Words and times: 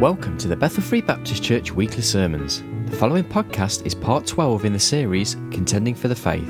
Welcome 0.00 0.38
to 0.38 0.48
the 0.48 0.56
Bethel 0.56 0.82
Free 0.82 1.02
Baptist 1.02 1.42
Church 1.42 1.72
weekly 1.72 2.00
sermons. 2.00 2.62
The 2.86 2.96
following 2.96 3.22
podcast 3.22 3.84
is 3.84 3.94
part 3.94 4.26
12 4.26 4.64
in 4.64 4.72
the 4.72 4.78
series 4.78 5.34
Contending 5.50 5.94
for 5.94 6.08
the 6.08 6.14
Faith. 6.14 6.48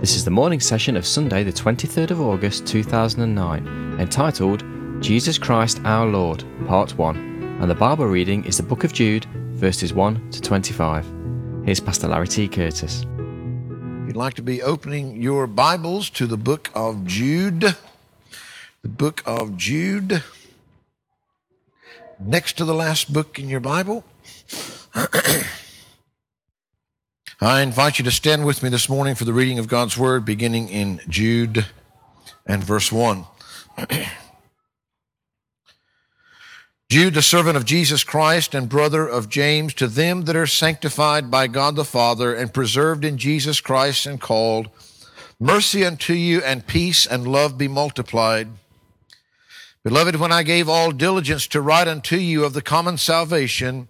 This 0.00 0.16
is 0.16 0.24
the 0.24 0.32
morning 0.32 0.58
session 0.58 0.96
of 0.96 1.06
Sunday, 1.06 1.44
the 1.44 1.52
23rd 1.52 2.10
of 2.10 2.20
August 2.20 2.66
2009, 2.66 4.00
entitled 4.00 4.64
Jesus 5.00 5.38
Christ 5.38 5.82
our 5.84 6.04
Lord, 6.04 6.42
Part 6.66 6.98
1, 6.98 7.58
and 7.60 7.70
the 7.70 7.76
Bible 7.76 8.06
reading 8.06 8.44
is 8.44 8.56
the 8.56 8.64
book 8.64 8.82
of 8.82 8.92
Jude, 8.92 9.26
verses 9.52 9.94
1 9.94 10.32
to 10.32 10.40
25. 10.40 11.06
Here's 11.64 11.78
Pastor 11.78 12.08
Larry 12.08 12.26
T. 12.26 12.48
Curtis. 12.48 13.02
If 13.02 14.08
you'd 14.08 14.16
like 14.16 14.34
to 14.34 14.42
be 14.42 14.62
opening 14.62 15.22
your 15.22 15.46
Bibles 15.46 16.10
to 16.10 16.26
the 16.26 16.36
book 16.36 16.72
of 16.74 17.06
Jude, 17.06 17.76
the 18.82 18.88
book 18.88 19.22
of 19.26 19.56
Jude 19.56 20.24
next 22.20 22.56
to 22.58 22.64
the 22.64 22.74
last 22.74 23.12
book 23.12 23.38
in 23.38 23.48
your 23.48 23.60
Bible. 23.60 24.04
I 27.40 27.60
invite 27.60 27.98
you 27.98 28.04
to 28.04 28.10
stand 28.10 28.46
with 28.46 28.62
me 28.62 28.68
this 28.68 28.88
morning 28.88 29.14
for 29.14 29.24
the 29.24 29.32
reading 29.32 29.58
of 29.58 29.68
God's 29.68 29.98
Word, 29.98 30.24
beginning 30.24 30.68
in 30.68 31.00
Jude 31.08 31.66
and 32.46 32.62
verse 32.62 32.92
1. 32.92 33.24
Jude, 36.90 37.14
the 37.14 37.22
servant 37.22 37.56
of 37.56 37.64
Jesus 37.64 38.04
Christ 38.04 38.54
and 38.54 38.68
brother 38.68 39.06
of 39.06 39.28
James, 39.28 39.74
to 39.74 39.88
them 39.88 40.26
that 40.26 40.36
are 40.36 40.46
sanctified 40.46 41.30
by 41.30 41.48
God 41.48 41.74
the 41.76 41.84
Father 41.84 42.32
and 42.34 42.54
preserved 42.54 43.04
in 43.04 43.18
Jesus 43.18 43.60
Christ 43.60 44.06
and 44.06 44.20
called, 44.20 44.68
mercy 45.40 45.84
unto 45.84 46.12
you 46.12 46.40
and 46.42 46.66
peace 46.66 47.04
and 47.04 47.26
love 47.26 47.58
be 47.58 47.68
multiplied. 47.68 48.48
Beloved, 49.84 50.16
when 50.16 50.32
I 50.32 50.44
gave 50.44 50.66
all 50.66 50.92
diligence 50.92 51.46
to 51.48 51.60
write 51.60 51.88
unto 51.88 52.16
you 52.16 52.42
of 52.46 52.54
the 52.54 52.62
common 52.62 52.96
salvation, 52.96 53.86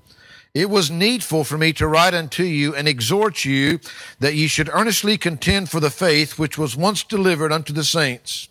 it 0.53 0.69
was 0.69 0.91
needful 0.91 1.45
for 1.45 1.57
me 1.57 1.73
to 1.75 1.87
write 1.87 2.15
unto 2.15 2.43
you 2.43 2.75
and 2.75 2.89
exhort 2.89 3.45
you 3.45 3.79
that 4.19 4.35
ye 4.35 4.49
should 4.49 4.69
earnestly 4.73 5.17
contend 5.17 5.71
for 5.71 5.79
the 5.79 5.91
faith 5.91 6.37
which 6.37 6.59
was 6.59 6.77
once 6.77 7.05
delivered 7.05 7.53
unto 7.53 7.73
the 7.73 7.85
saints. 7.85 8.49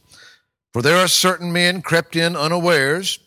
For 0.71 0.81
there 0.81 0.95
are 0.95 1.09
certain 1.09 1.51
men 1.51 1.81
crept 1.81 2.15
in 2.15 2.37
unawares, 2.37 3.19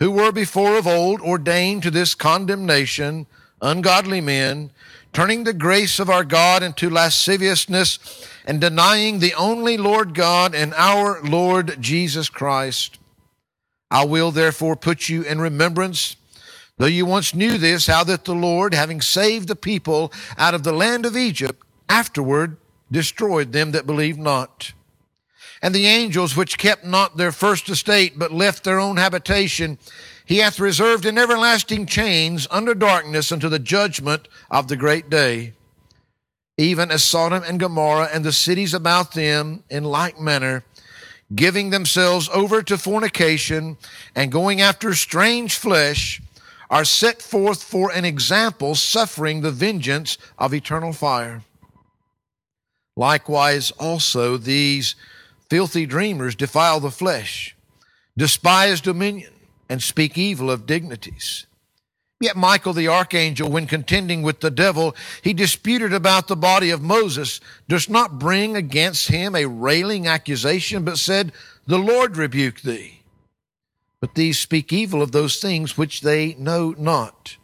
who 0.00 0.10
were 0.10 0.32
before 0.32 0.76
of 0.76 0.88
old 0.88 1.20
ordained 1.20 1.84
to 1.84 1.92
this 1.92 2.16
condemnation, 2.16 3.26
ungodly 3.62 4.20
men, 4.20 4.72
turning 5.12 5.44
the 5.44 5.52
grace 5.52 6.00
of 6.00 6.10
our 6.10 6.24
God 6.24 6.64
into 6.64 6.90
lasciviousness 6.90 8.00
and 8.44 8.60
denying 8.60 9.20
the 9.20 9.34
only 9.34 9.76
Lord 9.76 10.12
God 10.12 10.56
and 10.56 10.74
our 10.74 11.22
Lord 11.22 11.76
Jesus 11.80 12.28
Christ. 12.28 12.98
I 13.90 14.04
will 14.04 14.30
therefore 14.30 14.76
put 14.76 15.08
you 15.08 15.22
in 15.22 15.40
remembrance, 15.40 16.16
though 16.78 16.86
you 16.86 17.06
once 17.06 17.34
knew 17.34 17.58
this, 17.58 17.86
how 17.86 18.04
that 18.04 18.24
the 18.24 18.34
Lord, 18.34 18.72
having 18.72 19.00
saved 19.00 19.48
the 19.48 19.56
people 19.56 20.12
out 20.38 20.54
of 20.54 20.62
the 20.62 20.72
land 20.72 21.06
of 21.06 21.16
Egypt, 21.16 21.62
afterward 21.88 22.56
destroyed 22.90 23.52
them 23.52 23.72
that 23.72 23.86
believed 23.86 24.18
not. 24.18 24.72
And 25.62 25.74
the 25.74 25.86
angels 25.86 26.36
which 26.36 26.56
kept 26.56 26.84
not 26.84 27.16
their 27.16 27.32
first 27.32 27.68
estate, 27.68 28.18
but 28.18 28.32
left 28.32 28.64
their 28.64 28.80
own 28.80 28.96
habitation, 28.96 29.78
he 30.24 30.38
hath 30.38 30.60
reserved 30.60 31.04
in 31.04 31.18
everlasting 31.18 31.86
chains 31.86 32.46
under 32.50 32.74
darkness 32.74 33.32
unto 33.32 33.48
the 33.48 33.58
judgment 33.58 34.28
of 34.50 34.68
the 34.68 34.76
great 34.76 35.10
day. 35.10 35.54
Even 36.56 36.90
as 36.90 37.02
Sodom 37.02 37.42
and 37.42 37.58
Gomorrah 37.58 38.08
and 38.12 38.24
the 38.24 38.32
cities 38.32 38.72
about 38.72 39.12
them 39.12 39.64
in 39.68 39.82
like 39.82 40.20
manner, 40.20 40.62
giving 41.34 41.70
themselves 41.70 42.28
over 42.30 42.62
to 42.62 42.76
fornication 42.76 43.76
and 44.14 44.32
going 44.32 44.60
after 44.60 44.94
strange 44.94 45.54
flesh, 45.56 46.20
are 46.70 46.84
set 46.84 47.20
forth 47.20 47.62
for 47.62 47.90
an 47.90 48.04
example, 48.04 48.74
suffering 48.76 49.40
the 49.40 49.50
vengeance 49.50 50.16
of 50.38 50.54
eternal 50.54 50.92
fire. 50.92 51.42
Likewise, 52.96 53.72
also, 53.72 54.36
these 54.36 54.94
filthy 55.48 55.84
dreamers 55.84 56.36
defile 56.36 56.78
the 56.78 56.90
flesh, 56.90 57.56
despise 58.16 58.80
dominion, 58.80 59.32
and 59.68 59.82
speak 59.82 60.16
evil 60.16 60.50
of 60.50 60.66
dignities. 60.66 61.46
Yet 62.20 62.36
Michael 62.36 62.74
the 62.74 62.88
archangel, 62.88 63.50
when 63.50 63.66
contending 63.66 64.20
with 64.20 64.40
the 64.40 64.50
devil, 64.50 64.94
he 65.22 65.32
disputed 65.32 65.94
about 65.94 66.28
the 66.28 66.36
body 66.36 66.68
of 66.68 66.82
Moses, 66.82 67.40
does 67.66 67.88
not 67.88 68.18
bring 68.18 68.56
against 68.56 69.08
him 69.08 69.34
a 69.34 69.46
railing 69.46 70.06
accusation, 70.06 70.84
but 70.84 70.98
said, 70.98 71.32
The 71.66 71.78
Lord 71.78 72.18
rebuke 72.18 72.60
thee. 72.60 73.00
But 74.02 74.16
these 74.16 74.38
speak 74.38 74.70
evil 74.70 75.00
of 75.00 75.12
those 75.12 75.40
things 75.40 75.78
which 75.78 76.02
they 76.02 76.34
know 76.34 76.74
not. 76.76 77.38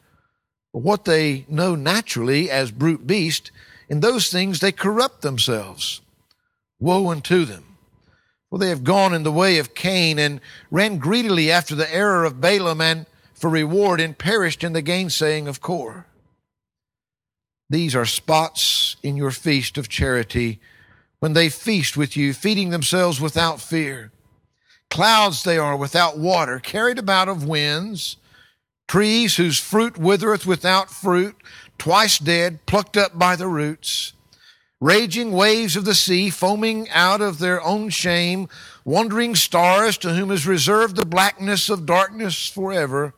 What 0.72 1.06
they 1.06 1.46
know 1.48 1.74
naturally 1.74 2.50
as 2.50 2.70
brute 2.70 3.06
beast, 3.06 3.50
in 3.88 4.00
those 4.00 4.30
things 4.30 4.60
they 4.60 4.72
corrupt 4.72 5.22
themselves. 5.22 6.02
Woe 6.78 7.10
unto 7.10 7.46
them! 7.46 7.78
For 8.50 8.58
they 8.58 8.68
have 8.68 8.84
gone 8.84 9.14
in 9.14 9.22
the 9.22 9.32
way 9.32 9.56
of 9.58 9.74
Cain 9.74 10.18
and 10.18 10.40
ran 10.70 10.98
greedily 10.98 11.50
after 11.50 11.74
the 11.74 11.92
error 11.92 12.24
of 12.24 12.42
Balaam 12.42 12.82
and 12.82 13.06
for 13.36 13.50
reward 13.50 14.00
and 14.00 14.16
perished 14.16 14.64
in 14.64 14.72
the 14.72 14.82
gainsaying 14.82 15.46
of 15.46 15.60
Core. 15.60 16.06
These 17.68 17.94
are 17.94 18.06
spots 18.06 18.96
in 19.02 19.16
your 19.16 19.30
feast 19.30 19.76
of 19.76 19.88
charity 19.88 20.58
when 21.18 21.34
they 21.34 21.48
feast 21.48 21.96
with 21.96 22.16
you, 22.16 22.32
feeding 22.32 22.70
themselves 22.70 23.20
without 23.20 23.60
fear. 23.60 24.10
Clouds 24.90 25.42
they 25.42 25.58
are 25.58 25.76
without 25.76 26.18
water, 26.18 26.58
carried 26.58 26.98
about 26.98 27.28
of 27.28 27.46
winds, 27.46 28.16
trees 28.88 29.36
whose 29.36 29.58
fruit 29.58 29.98
withereth 29.98 30.46
without 30.46 30.90
fruit, 30.90 31.36
twice 31.78 32.18
dead, 32.18 32.64
plucked 32.66 32.96
up 32.96 33.18
by 33.18 33.36
the 33.36 33.48
roots, 33.48 34.12
raging 34.80 35.32
waves 35.32 35.76
of 35.76 35.84
the 35.84 35.94
sea, 35.94 36.30
foaming 36.30 36.88
out 36.90 37.20
of 37.20 37.38
their 37.38 37.62
own 37.62 37.90
shame, 37.90 38.48
wandering 38.84 39.34
stars 39.34 39.98
to 39.98 40.14
whom 40.14 40.30
is 40.30 40.46
reserved 40.46 40.96
the 40.96 41.04
blackness 41.04 41.68
of 41.68 41.84
darkness 41.84 42.46
forever. 42.46 43.12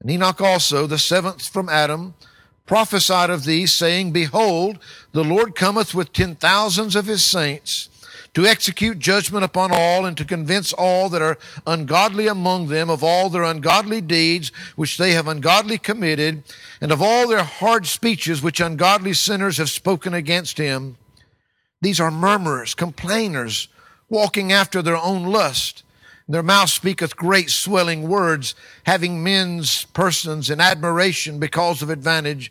And 0.00 0.10
Enoch 0.10 0.40
also, 0.40 0.86
the 0.86 0.98
seventh 0.98 1.48
from 1.48 1.68
Adam, 1.68 2.14
prophesied 2.66 3.30
of 3.30 3.44
these, 3.44 3.72
saying, 3.72 4.12
Behold, 4.12 4.78
the 5.12 5.24
Lord 5.24 5.54
cometh 5.54 5.94
with 5.94 6.12
ten 6.12 6.34
thousands 6.34 6.96
of 6.96 7.06
his 7.06 7.24
saints 7.24 7.88
to 8.34 8.44
execute 8.44 8.98
judgment 8.98 9.44
upon 9.44 9.70
all 9.72 10.04
and 10.04 10.14
to 10.18 10.24
convince 10.24 10.70
all 10.74 11.08
that 11.08 11.22
are 11.22 11.38
ungodly 11.66 12.26
among 12.26 12.66
them 12.68 12.90
of 12.90 13.02
all 13.02 13.30
their 13.30 13.42
ungodly 13.44 14.02
deeds 14.02 14.52
which 14.76 14.98
they 14.98 15.12
have 15.12 15.26
ungodly 15.26 15.78
committed 15.78 16.42
and 16.82 16.92
of 16.92 17.00
all 17.00 17.26
their 17.26 17.44
hard 17.44 17.86
speeches 17.86 18.42
which 18.42 18.60
ungodly 18.60 19.14
sinners 19.14 19.56
have 19.56 19.70
spoken 19.70 20.12
against 20.12 20.58
him. 20.58 20.98
These 21.80 21.98
are 21.98 22.10
murmurers, 22.10 22.74
complainers, 22.74 23.68
walking 24.10 24.52
after 24.52 24.82
their 24.82 24.98
own 24.98 25.24
lust 25.24 25.82
their 26.28 26.42
mouth 26.42 26.70
speaketh 26.70 27.16
great 27.16 27.50
swelling 27.50 28.08
words, 28.08 28.54
having 28.84 29.22
men's 29.22 29.84
persons 29.86 30.50
in 30.50 30.60
admiration 30.60 31.38
because 31.38 31.82
of 31.82 31.90
advantage. 31.90 32.50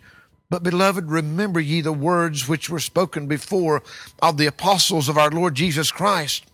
But 0.50 0.64
beloved, 0.64 1.10
remember 1.10 1.60
ye 1.60 1.82
the 1.82 1.92
words 1.92 2.48
which 2.48 2.70
were 2.70 2.80
spoken 2.80 3.28
before 3.28 3.84
of 4.22 4.38
the 4.38 4.46
apostles 4.46 5.10
of 5.10 5.18
our 5.18 5.30
Lord 5.30 5.56
Jesus 5.56 5.92
Christ. 5.92 6.46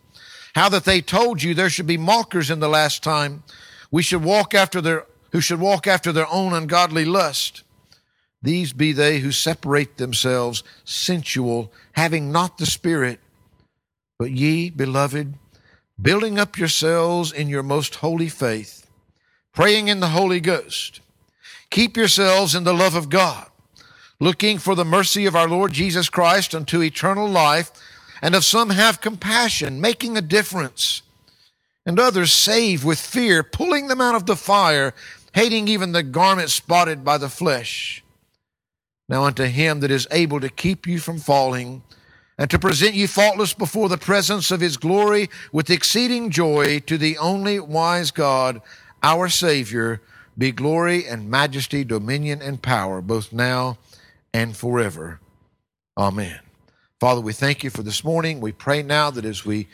How 0.55 0.67
that 0.69 0.85
they 0.85 1.01
told 1.01 1.43
you 1.43 1.53
there 1.53 1.69
should 1.69 1.87
be 1.87 1.97
mockers 1.97 2.49
in 2.49 2.59
the 2.59 2.67
last 2.67 3.03
time. 3.03 3.43
We 3.91 4.01
should 4.01 4.23
walk 4.23 4.55
after 4.55 4.81
their, 4.81 5.05
who 5.31 5.41
should 5.41 5.59
walk 5.59 5.85
after 5.85 6.11
their 6.11 6.27
own 6.27 6.53
ungodly 6.53 7.05
lust. 7.05 7.63
These 8.41 8.73
be 8.73 8.91
they 8.91 9.19
who 9.19 9.31
separate 9.31 9.97
themselves 9.97 10.63
sensual, 10.83 11.71
having 11.91 12.31
not 12.31 12.57
the 12.57 12.65
Spirit. 12.65 13.19
But 14.17 14.31
ye, 14.31 14.71
beloved, 14.71 15.35
building 16.01 16.39
up 16.39 16.57
yourselves 16.57 17.31
in 17.31 17.47
your 17.47 17.63
most 17.63 17.95
holy 17.95 18.29
faith, 18.29 18.87
praying 19.53 19.87
in 19.87 19.99
the 19.99 20.09
Holy 20.09 20.39
Ghost. 20.39 20.99
Keep 21.69 21.95
yourselves 21.95 22.55
in 22.55 22.63
the 22.63 22.73
love 22.73 22.95
of 22.95 23.09
God, 23.09 23.47
looking 24.19 24.57
for 24.57 24.75
the 24.75 24.85
mercy 24.85 25.25
of 25.25 25.35
our 25.35 25.47
Lord 25.47 25.71
Jesus 25.73 26.09
Christ 26.09 26.55
unto 26.55 26.81
eternal 26.81 27.27
life, 27.27 27.71
and 28.21 28.35
of 28.35 28.45
some 28.45 28.71
have 28.71 29.01
compassion, 29.01 29.81
making 29.81 30.17
a 30.17 30.21
difference, 30.21 31.01
and 31.85 31.99
others 31.99 32.31
save 32.31 32.83
with 32.83 32.99
fear, 32.99 33.43
pulling 33.43 33.87
them 33.87 34.01
out 34.01 34.15
of 34.15 34.25
the 34.25 34.35
fire, 34.35 34.93
hating 35.33 35.67
even 35.67 35.91
the 35.91 36.03
garment 36.03 36.49
spotted 36.49 37.03
by 37.03 37.17
the 37.17 37.29
flesh. 37.29 38.03
Now 39.07 39.25
unto 39.25 39.45
him 39.45 39.81
that 39.81 39.91
is 39.91 40.07
able 40.11 40.39
to 40.39 40.49
keep 40.49 40.87
you 40.87 40.99
from 40.99 41.19
falling, 41.19 41.83
and 42.41 42.49
to 42.49 42.59
present 42.59 42.95
you 42.95 43.07
faultless 43.07 43.53
before 43.53 43.89
the 43.89 43.99
presence 43.99 44.49
of 44.49 44.61
his 44.61 44.77
glory 44.77 45.29
with 45.53 45.69
exceeding 45.69 46.31
joy 46.31 46.81
to 46.81 46.97
the 46.97 47.19
only 47.19 47.61
wise 47.61 48.11
God, 48.11 48.63
our 49.03 49.29
Savior, 49.29 50.01
be 50.37 50.51
glory 50.51 51.07
and 51.07 51.29
majesty, 51.29 51.85
dominion 51.85 52.41
and 52.41 52.63
power, 52.63 53.01
both 53.01 53.31
now 53.31 53.77
and 54.33 54.57
forever. 54.57 55.21
Amen. 55.97 56.39
Father, 56.99 57.21
we 57.21 57.33
thank 57.33 57.63
you 57.63 57.69
for 57.69 57.83
this 57.83 58.03
morning. 58.03 58.41
We 58.41 58.53
pray 58.53 58.83
now 58.83 59.11
that 59.11 59.25
as 59.25 59.45
we, 59.45 59.69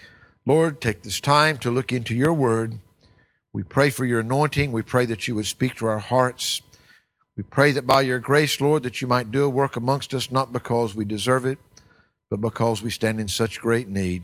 Lord, 0.46 0.81
take 0.81 1.04
this 1.04 1.22
time 1.22 1.58
to 1.60 1.72
look 1.72 1.94
into 1.94 2.16
your 2.16 2.34
word, 2.34 2.80
We 3.54 3.64
pray 3.64 3.92
for 3.92 4.06
your 4.06 4.22
anointing. 4.22 4.72
We 4.74 4.84
pray 4.84 5.06
that 5.08 5.28
you 5.28 5.36
would 5.36 5.48
speak 5.48 5.75
to 5.78 5.88
our 5.88 6.00
hearts. 6.00 6.62
We 7.38 7.44
pray 7.44 7.72
that 7.74 7.88
by 7.88 8.02
your 8.02 8.19
grace, 8.19 8.62
Lord, 8.62 8.84
that 8.84 9.02
you 9.02 9.08
might 9.08 9.31
do 9.31 9.46
a 9.46 9.50
work 9.50 9.75
amongst 9.78 10.14
us, 10.14 10.31
not 10.31 10.54
because 10.54 10.96
we 10.96 11.06
deserve 11.06 11.46
it, 11.46 11.60
but 12.29 12.41
because 12.41 12.81
we 12.81 12.89
stand 12.89 13.19
in 13.19 13.27
such 13.27 13.59
great 13.59 13.88
need. 13.88 14.24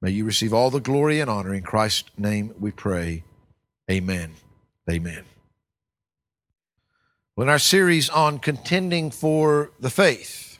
May 0.00 0.10
you 0.10 0.24
receive 0.24 0.52
all 0.52 0.70
the 0.70 0.80
glory 0.80 1.20
and 1.20 1.30
honor. 1.30 1.54
In 1.54 1.62
Christ's 1.62 2.10
name 2.16 2.54
we 2.58 2.70
pray. 2.70 3.24
Amen. 3.90 4.34
Amen. 4.90 5.24
Well, 7.36 7.46
in 7.46 7.50
our 7.50 7.58
series 7.58 8.10
on 8.10 8.38
contending 8.38 9.10
for 9.10 9.70
the 9.80 9.90
faith, 9.90 10.58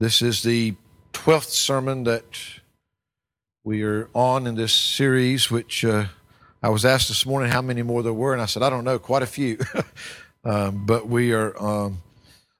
this 0.00 0.20
is 0.20 0.42
the 0.42 0.74
12th 1.12 1.50
sermon 1.50 2.04
that 2.04 2.24
we 3.62 3.82
are 3.82 4.08
on 4.14 4.46
in 4.46 4.56
this 4.56 4.72
series, 4.72 5.50
which 5.50 5.84
uh, 5.84 6.06
I 6.62 6.68
was 6.70 6.84
asked 6.84 7.08
this 7.08 7.24
morning 7.24 7.50
how 7.50 7.62
many 7.62 7.82
more 7.82 8.02
there 8.02 8.12
were, 8.12 8.32
and 8.32 8.42
I 8.42 8.46
said, 8.46 8.62
I 8.62 8.70
don't 8.70 8.84
know, 8.84 8.98
quite 8.98 9.22
a 9.22 9.26
few. 9.26 9.58
um, 10.44 10.84
but 10.84 11.08
we 11.08 11.32
are 11.32 11.56
um, 11.62 12.02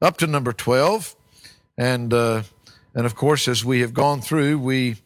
up 0.01 0.17
to 0.19 0.27
number 0.27 0.53
12. 0.53 1.17
And, 1.77 2.13
uh, 2.13 2.43
and 2.95 3.07
of 3.07 3.15
course, 3.15 3.49
as 3.49 3.65
we 3.65 3.81
have 3.81 3.95
gone 3.95 4.21
through, 4.21 4.59
we 4.59 4.97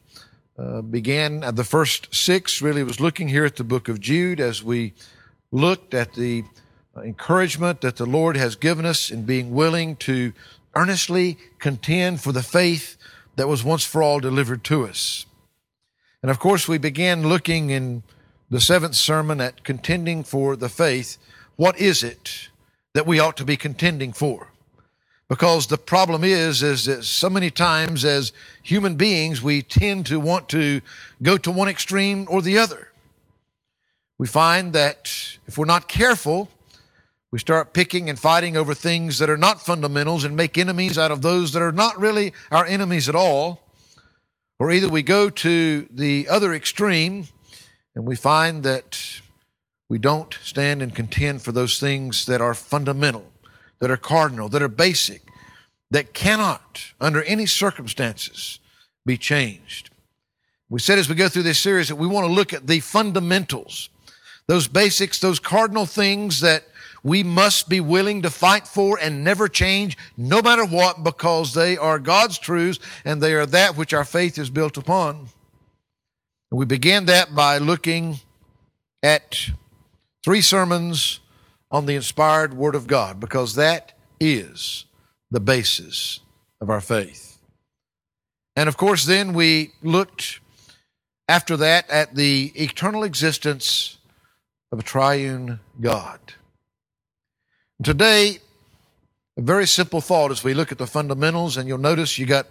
uh, 0.59 0.83
began 0.83 1.43
at 1.45 1.57
the 1.57 1.65
first 1.65 2.15
six, 2.15 2.61
really 2.61 2.83
was 2.83 3.01
looking 3.01 3.29
here 3.29 3.45
at 3.45 3.57
the 3.57 3.65
book 3.65 3.89
of 3.89 4.01
Jude 4.01 4.41
as 4.41 4.63
we 4.63 4.93
looked 5.51 5.95
at 5.95 6.15
the 6.15 6.45
encouragement 6.97 7.81
that 7.81 7.97
the 7.97 8.07
Lord 8.07 8.37
has 8.37 8.57
given 8.57 8.85
us 8.85 9.11
in 9.11 9.23
being 9.25 9.53
willing 9.53 9.97
to 9.97 10.33
earnestly 10.75 11.39
contend 11.59 12.21
for 12.21 12.33
the 12.33 12.43
faith 12.43 12.97
that 13.37 13.49
was 13.49 13.65
once 13.65 13.85
for 13.85 14.03
all 14.03 14.21
delivered 14.21 14.65
to 14.65 14.87
us. 14.87 15.27
And 16.23 16.31
of 16.31 16.39
course, 16.39 16.67
we 16.67 16.79
began 16.79 17.29
looking 17.29 17.71
in 17.71 18.03
the 18.51 18.61
seventh 18.61 18.97
sermon 18.97 19.41
at 19.41 19.63
contending 19.63 20.25
for 20.25 20.57
the 20.57 20.69
faith. 20.69 21.19
What 21.57 21.79
is 21.79 22.03
it 22.03 22.49
that 22.95 23.07
we 23.07 23.21
ought 23.21 23.37
to 23.37 23.45
be 23.45 23.57
contending 23.57 24.13
for? 24.13 24.49
Because 25.29 25.67
the 25.67 25.77
problem 25.77 26.25
is, 26.25 26.63
is 26.63 26.87
that 26.87 27.05
so 27.05 27.29
many 27.29 27.51
times 27.51 28.05
as 28.05 28.33
human 28.63 28.97
beings, 28.97 29.43
we 29.43 29.61
tend 29.61 30.07
to 30.07 30.19
want 30.19 30.49
to 30.51 30.81
go 31.23 31.37
to 31.37 31.51
one 31.51 31.69
extreme 31.69 32.27
or 32.31 32.41
the 32.41 32.57
other. 32.57 32.89
We 34.17 34.27
find 34.27 34.73
that 34.73 35.13
if 35.47 35.59
we're 35.59 35.67
not 35.67 35.87
careful, 35.87 36.51
we 37.31 37.39
start 37.39 37.75
picking 37.75 38.09
and 38.09 38.19
fighting 38.19 38.57
over 38.57 38.73
things 38.73 39.19
that 39.19 39.29
are 39.29 39.37
not 39.37 39.61
fundamentals 39.61 40.25
and 40.25 40.35
make 40.35 40.57
enemies 40.57 40.97
out 40.97 41.11
of 41.11 41.21
those 41.21 41.53
that 41.53 41.63
are 41.63 41.73
not 41.73 41.99
really 41.99 42.33
our 42.51 42.65
enemies 42.65 43.09
at 43.09 43.15
all. 43.15 43.61
Or 44.59 44.73
either 44.73 44.89
we 44.89 45.03
go 45.03 45.29
to 45.29 45.87
the 45.91 46.27
other 46.29 46.55
extreme 46.55 47.29
and 47.95 48.07
we 48.07 48.17
find 48.17 48.63
that 48.63 49.21
we 49.89 49.99
don't 49.99 50.37
stand 50.43 50.83
and 50.83 50.95
contend 50.95 51.43
for 51.43 51.53
those 51.53 51.79
things 51.79 52.27
that 52.27 52.41
are 52.41 52.55
fundamental, 52.55 53.31
that 53.81 53.91
are 53.91 53.97
cardinal, 53.97 54.49
that 54.49 54.63
are 54.63 54.69
basic, 54.69 55.23
that 55.91 56.13
cannot, 56.13 56.93
under 57.01 57.23
any 57.23 57.47
circumstances, 57.47 58.59
be 59.07 59.17
changed. 59.17 59.91
We 60.69 60.81
said 60.81 60.99
as 60.99 61.09
we 61.09 61.15
go 61.15 61.29
through 61.29 61.45
this 61.45 61.59
series 61.59 61.89
that 61.89 61.97
we 61.97 62.07
want 62.07 62.27
to 62.27 62.33
look 62.33 62.53
at 62.53 62.67
the 62.67 62.81
fundamentals, 62.81 63.89
those 64.47 64.69
basics, 64.69 65.19
those 65.19 65.39
cardinal 65.39 65.87
things 65.87 66.41
that 66.41 66.65
we 67.03 67.23
must 67.23 67.69
be 67.69 67.81
willing 67.81 68.23
to 68.23 68.31
fight 68.31 68.67
for 68.67 68.99
and 69.01 69.25
never 69.25 69.49
change, 69.49 69.97
no 70.17 70.43
matter 70.43 70.65
what, 70.65 71.05
because 71.05 71.55
they 71.55 71.77
are 71.77 71.99
God's 71.99 72.39
truths 72.39 72.81
and 73.05 73.23
they 73.23 73.35
are 73.35 73.47
that 73.47 73.77
which 73.77 73.95
our 73.95 74.05
faith 74.05 74.37
is 74.37 74.51
built 74.51 74.77
upon. 74.77 75.29
And 76.51 76.59
we 76.59 76.67
began 76.67 77.07
that 77.07 77.35
by 77.35 77.59
looking 77.59 78.21
at 79.03 79.51
three 80.25 80.41
sermons 80.41 81.21
on 81.71 81.87
the 81.87 81.95
inspired 81.95 82.55
Word 82.55 82.75
of 82.75 82.87
God, 82.87 83.21
because 83.21 83.55
that 83.55 83.93
is 84.21 84.87
the 85.31 85.41
basis 85.41 86.21
of 86.61 86.71
our 86.71 86.81
faith. 86.81 87.39
And 88.57 88.69
of 88.69 88.77
course, 88.77 89.05
then 89.05 89.35
we 89.35 89.73
looked 89.83 90.41
after 91.29 91.57
that 91.59 91.89
at 91.91 92.15
the 92.15 92.53
eternal 92.57 93.05
existence 93.05 93.99
of 94.73 94.79
a 94.79 94.83
triune 94.83 95.61
God. 95.81 96.19
Today, 97.83 98.39
a 99.37 99.43
very 99.43 99.67
simple 99.67 100.01
thought 100.01 100.33
as 100.33 100.43
we 100.43 100.55
look 100.55 100.73
at 100.73 100.79
the 100.79 100.87
fundamentals, 100.87 101.57
and 101.57 101.69
you'll 101.69 101.79
notice 101.79 102.19
you 102.19 102.27
got 102.27 102.49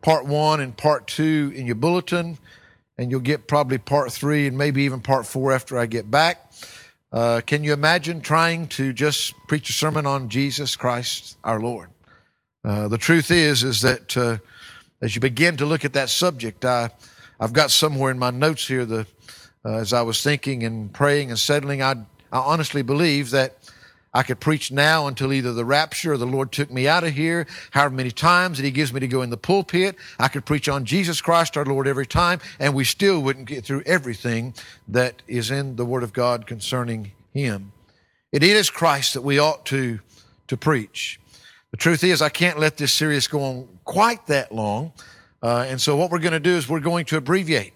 part 0.00 0.24
one 0.24 0.60
and 0.60 0.74
part 0.76 1.06
two 1.06 1.52
in 1.54 1.66
your 1.66 1.74
bulletin, 1.74 2.38
and 2.96 3.10
you'll 3.10 3.20
get 3.20 3.46
probably 3.46 3.78
part 3.78 4.12
three 4.12 4.46
and 4.46 4.56
maybe 4.56 4.82
even 4.84 5.00
part 5.00 5.26
four 5.26 5.52
after 5.52 5.76
I 5.76 5.86
get 5.86 6.10
back. 6.10 6.52
Uh, 7.12 7.40
can 7.44 7.64
you 7.64 7.72
imagine 7.72 8.20
trying 8.20 8.68
to 8.68 8.92
just 8.92 9.34
preach 9.48 9.68
a 9.68 9.72
sermon 9.72 10.06
on 10.06 10.28
Jesus 10.28 10.76
Christ 10.76 11.36
our 11.42 11.60
Lord? 11.60 11.90
Uh, 12.64 12.86
the 12.88 12.98
truth 12.98 13.30
is, 13.30 13.64
is 13.64 13.80
that 13.80 14.16
uh, 14.16 14.38
as 15.02 15.14
you 15.14 15.20
begin 15.20 15.56
to 15.56 15.66
look 15.66 15.84
at 15.84 15.94
that 15.94 16.08
subject, 16.08 16.64
I, 16.64 16.90
I've 17.40 17.52
got 17.52 17.70
somewhere 17.70 18.12
in 18.12 18.18
my 18.18 18.30
notes 18.30 18.68
here 18.68 18.84
the 18.84 19.06
uh, 19.64 19.76
as 19.76 19.92
I 19.92 20.02
was 20.02 20.22
thinking 20.22 20.62
and 20.62 20.92
praying 20.92 21.30
and 21.30 21.38
settling, 21.38 21.82
I, 21.82 21.92
I 22.32 22.38
honestly 22.38 22.82
believe 22.82 23.30
that 23.30 23.59
I 24.12 24.24
could 24.24 24.40
preach 24.40 24.72
now 24.72 25.06
until 25.06 25.32
either 25.32 25.52
the 25.52 25.64
rapture 25.64 26.12
or 26.12 26.16
the 26.16 26.26
Lord 26.26 26.50
took 26.50 26.70
me 26.70 26.88
out 26.88 27.04
of 27.04 27.12
here, 27.12 27.46
however 27.70 27.94
many 27.94 28.10
times 28.10 28.58
that 28.58 28.64
He 28.64 28.72
gives 28.72 28.92
me 28.92 29.00
to 29.00 29.08
go 29.08 29.22
in 29.22 29.30
the 29.30 29.36
pulpit. 29.36 29.96
I 30.18 30.28
could 30.28 30.44
preach 30.44 30.68
on 30.68 30.84
Jesus 30.84 31.20
Christ 31.20 31.56
our 31.56 31.64
Lord 31.64 31.86
every 31.86 32.06
time, 32.06 32.40
and 32.58 32.74
we 32.74 32.84
still 32.84 33.20
wouldn't 33.20 33.46
get 33.46 33.64
through 33.64 33.82
everything 33.86 34.54
that 34.88 35.22
is 35.28 35.50
in 35.50 35.76
the 35.76 35.84
Word 35.84 36.02
of 36.02 36.12
God 36.12 36.46
concerning 36.46 37.12
Him. 37.32 37.72
It 38.32 38.42
is 38.42 38.70
Christ 38.70 39.14
that 39.14 39.22
we 39.22 39.38
ought 39.38 39.64
to, 39.66 40.00
to 40.48 40.56
preach. 40.56 41.20
The 41.70 41.76
truth 41.76 42.02
is, 42.02 42.20
I 42.20 42.30
can't 42.30 42.58
let 42.58 42.76
this 42.76 42.92
series 42.92 43.28
go 43.28 43.42
on 43.42 43.68
quite 43.84 44.26
that 44.26 44.52
long. 44.52 44.92
Uh, 45.42 45.66
and 45.68 45.80
so 45.80 45.96
what 45.96 46.10
we're 46.10 46.18
going 46.18 46.32
to 46.32 46.40
do 46.40 46.56
is 46.56 46.68
we're 46.68 46.80
going 46.80 47.04
to 47.06 47.16
abbreviate. 47.16 47.72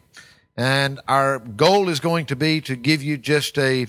And 0.57 1.01
our 1.09 1.39
goal 1.39 1.89
is 1.89 2.01
going 2.01 2.27
to 2.27 2.37
be 2.37 2.61
to 2.63 2.77
give 2.77 3.03
you 3.03 3.17
just 3.17 3.59
a, 3.59 3.87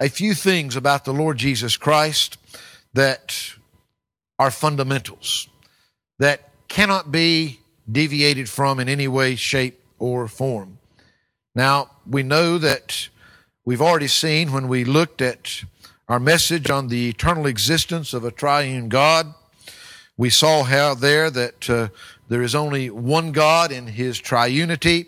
a 0.00 0.08
few 0.08 0.34
things 0.34 0.76
about 0.76 1.04
the 1.04 1.12
Lord 1.12 1.38
Jesus 1.38 1.76
Christ 1.76 2.38
that 2.94 3.54
are 4.38 4.50
fundamentals, 4.50 5.48
that 6.18 6.50
cannot 6.68 7.10
be 7.10 7.60
deviated 7.90 8.48
from 8.48 8.78
in 8.78 8.88
any 8.88 9.08
way, 9.08 9.34
shape, 9.34 9.82
or 9.98 10.28
form. 10.28 10.78
Now, 11.54 11.90
we 12.08 12.22
know 12.22 12.58
that 12.58 13.08
we've 13.64 13.82
already 13.82 14.08
seen 14.08 14.52
when 14.52 14.68
we 14.68 14.84
looked 14.84 15.20
at 15.20 15.62
our 16.08 16.20
message 16.20 16.70
on 16.70 16.88
the 16.88 17.08
eternal 17.08 17.46
existence 17.46 18.14
of 18.14 18.24
a 18.24 18.30
triune 18.30 18.88
God, 18.88 19.34
we 20.16 20.30
saw 20.30 20.62
how 20.62 20.94
there 20.94 21.30
that 21.30 21.68
uh, 21.68 21.88
there 22.28 22.42
is 22.42 22.54
only 22.54 22.90
one 22.90 23.32
God 23.32 23.72
in 23.72 23.86
his 23.86 24.20
triunity, 24.20 25.06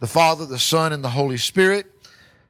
the 0.00 0.06
Father, 0.06 0.46
the 0.46 0.58
Son, 0.58 0.92
and 0.92 1.04
the 1.04 1.10
Holy 1.10 1.36
Spirit 1.36 1.86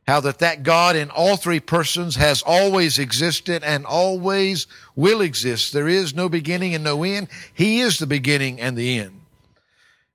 how 0.07 0.21
that 0.21 0.39
that 0.41 0.63
God 0.63 0.97
in 0.97 1.11
all 1.11 1.37
three 1.37 1.61
persons 1.61 2.17
has 2.17 2.43
always 2.43 2.99
existed 2.99 3.63
and 3.63 3.87
always 3.87 4.67
will 4.97 5.21
exist. 5.21 5.73
There 5.73 5.89
is 5.89 6.15
no 6.15 6.29
beginning 6.29 6.75
and 6.75 6.83
no 6.83 7.05
end. 7.05 7.29
He 7.55 7.81
is 7.81 7.99
the 7.99 8.07
beginning 8.07 8.61
and 8.61 8.77
the 8.77 8.99
end. 8.99 9.21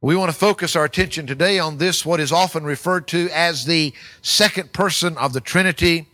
We 0.01 0.15
want 0.15 0.31
to 0.31 0.37
focus 0.37 0.75
our 0.75 0.83
attention 0.83 1.25
today 1.25 1.57
on 1.57 1.77
this, 1.77 2.05
what 2.05 2.19
is 2.19 2.31
often 2.31 2.63
referred 2.63 3.07
to 3.07 3.29
as 3.33 3.65
the 3.65 3.93
second 4.21 4.73
person 4.73 5.17
of 5.17 5.33
the 5.33 5.41
Trinity, 5.41 6.07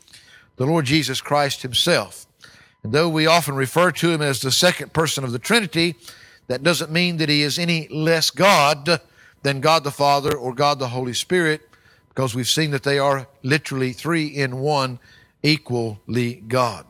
the 0.56 0.66
Lord 0.66 0.86
Jesus 0.86 1.20
Christ 1.20 1.62
himself. 1.62 2.26
And 2.84 2.94
though 2.94 3.10
we 3.10 3.28
often 3.28 3.56
refer 3.56 3.92
to 3.92 4.10
him 4.12 4.22
as 4.22 4.42
the 4.42 4.52
second 4.52 4.94
person 4.94 5.24
of 5.24 5.32
the 5.32 5.40
Trinity, 5.40 5.96
that 6.48 6.64
doesn't 6.64 6.92
mean 6.92 7.18
that 7.18 7.30
he 7.30 7.42
is 7.42 7.60
any 7.60 7.88
less 7.90 8.30
God 8.30 9.02
than 9.44 9.62
God 9.62 9.84
the 9.84 9.92
Father 9.92 10.36
or 10.36 10.54
God 10.54 10.80
the 10.80 10.90
Holy 10.90 11.14
Spirit 11.14 11.68
because 12.14 12.36
we've 12.36 12.48
seen 12.48 12.72
that 12.72 12.84
they 12.84 13.00
are 13.00 13.26
literally 13.42 13.94
three 13.94 14.28
in 14.28 14.60
one, 14.60 15.00
equally 15.44 16.36
God. 16.46 16.86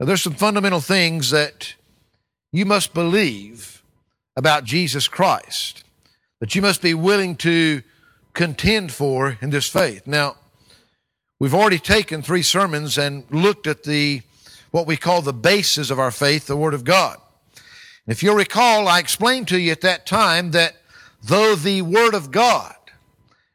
Now, 0.00 0.06
there's 0.06 0.22
some 0.22 0.34
fundamental 0.34 0.80
things 0.80 1.30
that 1.30 1.76
you 2.50 2.66
must 2.66 2.92
believe 2.92 3.84
about 4.36 4.64
Jesus 4.64 5.06
Christ, 5.06 5.84
that 6.40 6.56
you 6.56 6.62
must 6.62 6.82
be 6.82 6.92
willing 6.92 7.36
to 7.36 7.82
contend 8.34 8.90
for 8.90 9.38
in 9.40 9.50
this 9.50 9.68
faith. 9.68 10.08
Now, 10.08 10.36
we've 11.38 11.54
already 11.54 11.78
taken 11.78 12.20
three 12.20 12.42
sermons 12.42 12.98
and 12.98 13.24
looked 13.30 13.68
at 13.68 13.84
the 13.84 14.22
what 14.72 14.88
we 14.88 14.96
call 14.96 15.22
the 15.22 15.32
basis 15.32 15.88
of 15.88 16.00
our 16.00 16.10
faith, 16.10 16.46
the 16.46 16.56
Word 16.56 16.74
of 16.74 16.84
God. 16.84 17.16
And 17.54 18.12
if 18.12 18.22
you'll 18.24 18.34
recall, 18.34 18.88
I 18.88 18.98
explained 18.98 19.48
to 19.48 19.58
you 19.58 19.70
at 19.70 19.82
that 19.82 20.04
time 20.04 20.50
that 20.50 20.76
though 21.22 21.54
the 21.54 21.82
Word 21.82 22.14
of 22.14 22.32
God 22.32 22.74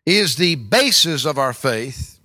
is 0.06 0.36
the 0.36 0.56
basis 0.56 1.26
of 1.26 1.38
our 1.38 1.54
faith, 1.54 2.20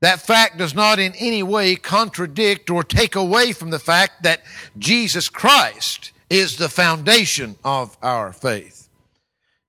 that 0.00 0.20
fact 0.20 0.58
does 0.58 0.74
not 0.74 0.98
in 0.98 1.14
any 1.14 1.42
way 1.42 1.76
contradict 1.76 2.68
or 2.70 2.84
take 2.84 3.16
away 3.16 3.52
from 3.52 3.70
the 3.70 3.78
fact 3.78 4.22
that 4.22 4.42
Jesus 4.78 5.28
Christ 5.28 6.12
is 6.28 6.56
the 6.56 6.68
foundation 6.68 7.56
of 7.64 7.96
our 8.02 8.32
faith. 8.32 8.88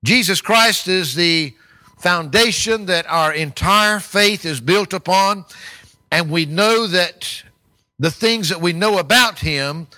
Jesus 0.04 0.40
Christ 0.40 0.88
is 0.88 1.14
the 1.14 1.54
foundation 1.98 2.86
that 2.86 3.06
our 3.08 3.32
entire 3.32 4.00
faith 4.00 4.44
is 4.44 4.60
built 4.60 4.92
upon, 4.92 5.44
and 6.10 6.30
we 6.30 6.46
know 6.46 6.86
that 6.86 7.42
the 7.98 8.10
things 8.10 8.48
that 8.48 8.60
we 8.60 8.72
know 8.72 8.98
about 8.98 9.40
Him, 9.40 9.88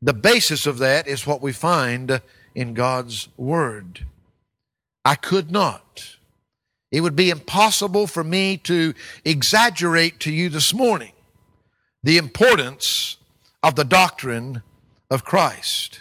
the 0.00 0.14
basis 0.14 0.66
of 0.66 0.78
that 0.78 1.06
is 1.06 1.26
what 1.26 1.42
we 1.42 1.52
find 1.52 2.20
in 2.54 2.74
God's 2.74 3.28
Word. 3.36 4.06
I 5.04 5.16
could 5.16 5.50
not. 5.50 6.16
It 6.92 7.00
would 7.00 7.16
be 7.16 7.30
impossible 7.30 8.06
for 8.06 8.22
me 8.22 8.58
to 8.58 8.92
exaggerate 9.24 10.20
to 10.20 10.30
you 10.30 10.50
this 10.50 10.74
morning 10.74 11.12
the 12.02 12.18
importance 12.18 13.16
of 13.62 13.76
the 13.76 13.84
doctrine 13.84 14.62
of 15.10 15.24
Christ. 15.24 16.00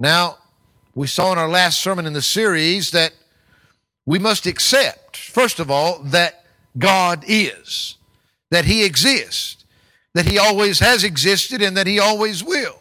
Now, 0.00 0.38
we 0.94 1.06
saw 1.06 1.32
in 1.32 1.38
our 1.38 1.48
last 1.48 1.80
sermon 1.80 2.04
in 2.04 2.14
the 2.14 2.20
series 2.20 2.90
that 2.90 3.12
we 4.04 4.18
must 4.18 4.46
accept, 4.46 5.16
first 5.16 5.60
of 5.60 5.70
all, 5.70 6.00
that 6.00 6.44
God 6.76 7.24
is, 7.26 7.96
that 8.50 8.64
He 8.64 8.84
exists, 8.84 9.64
that 10.14 10.26
He 10.26 10.36
always 10.36 10.80
has 10.80 11.04
existed, 11.04 11.62
and 11.62 11.76
that 11.76 11.86
He 11.86 12.00
always 12.00 12.42
will. 12.42 12.80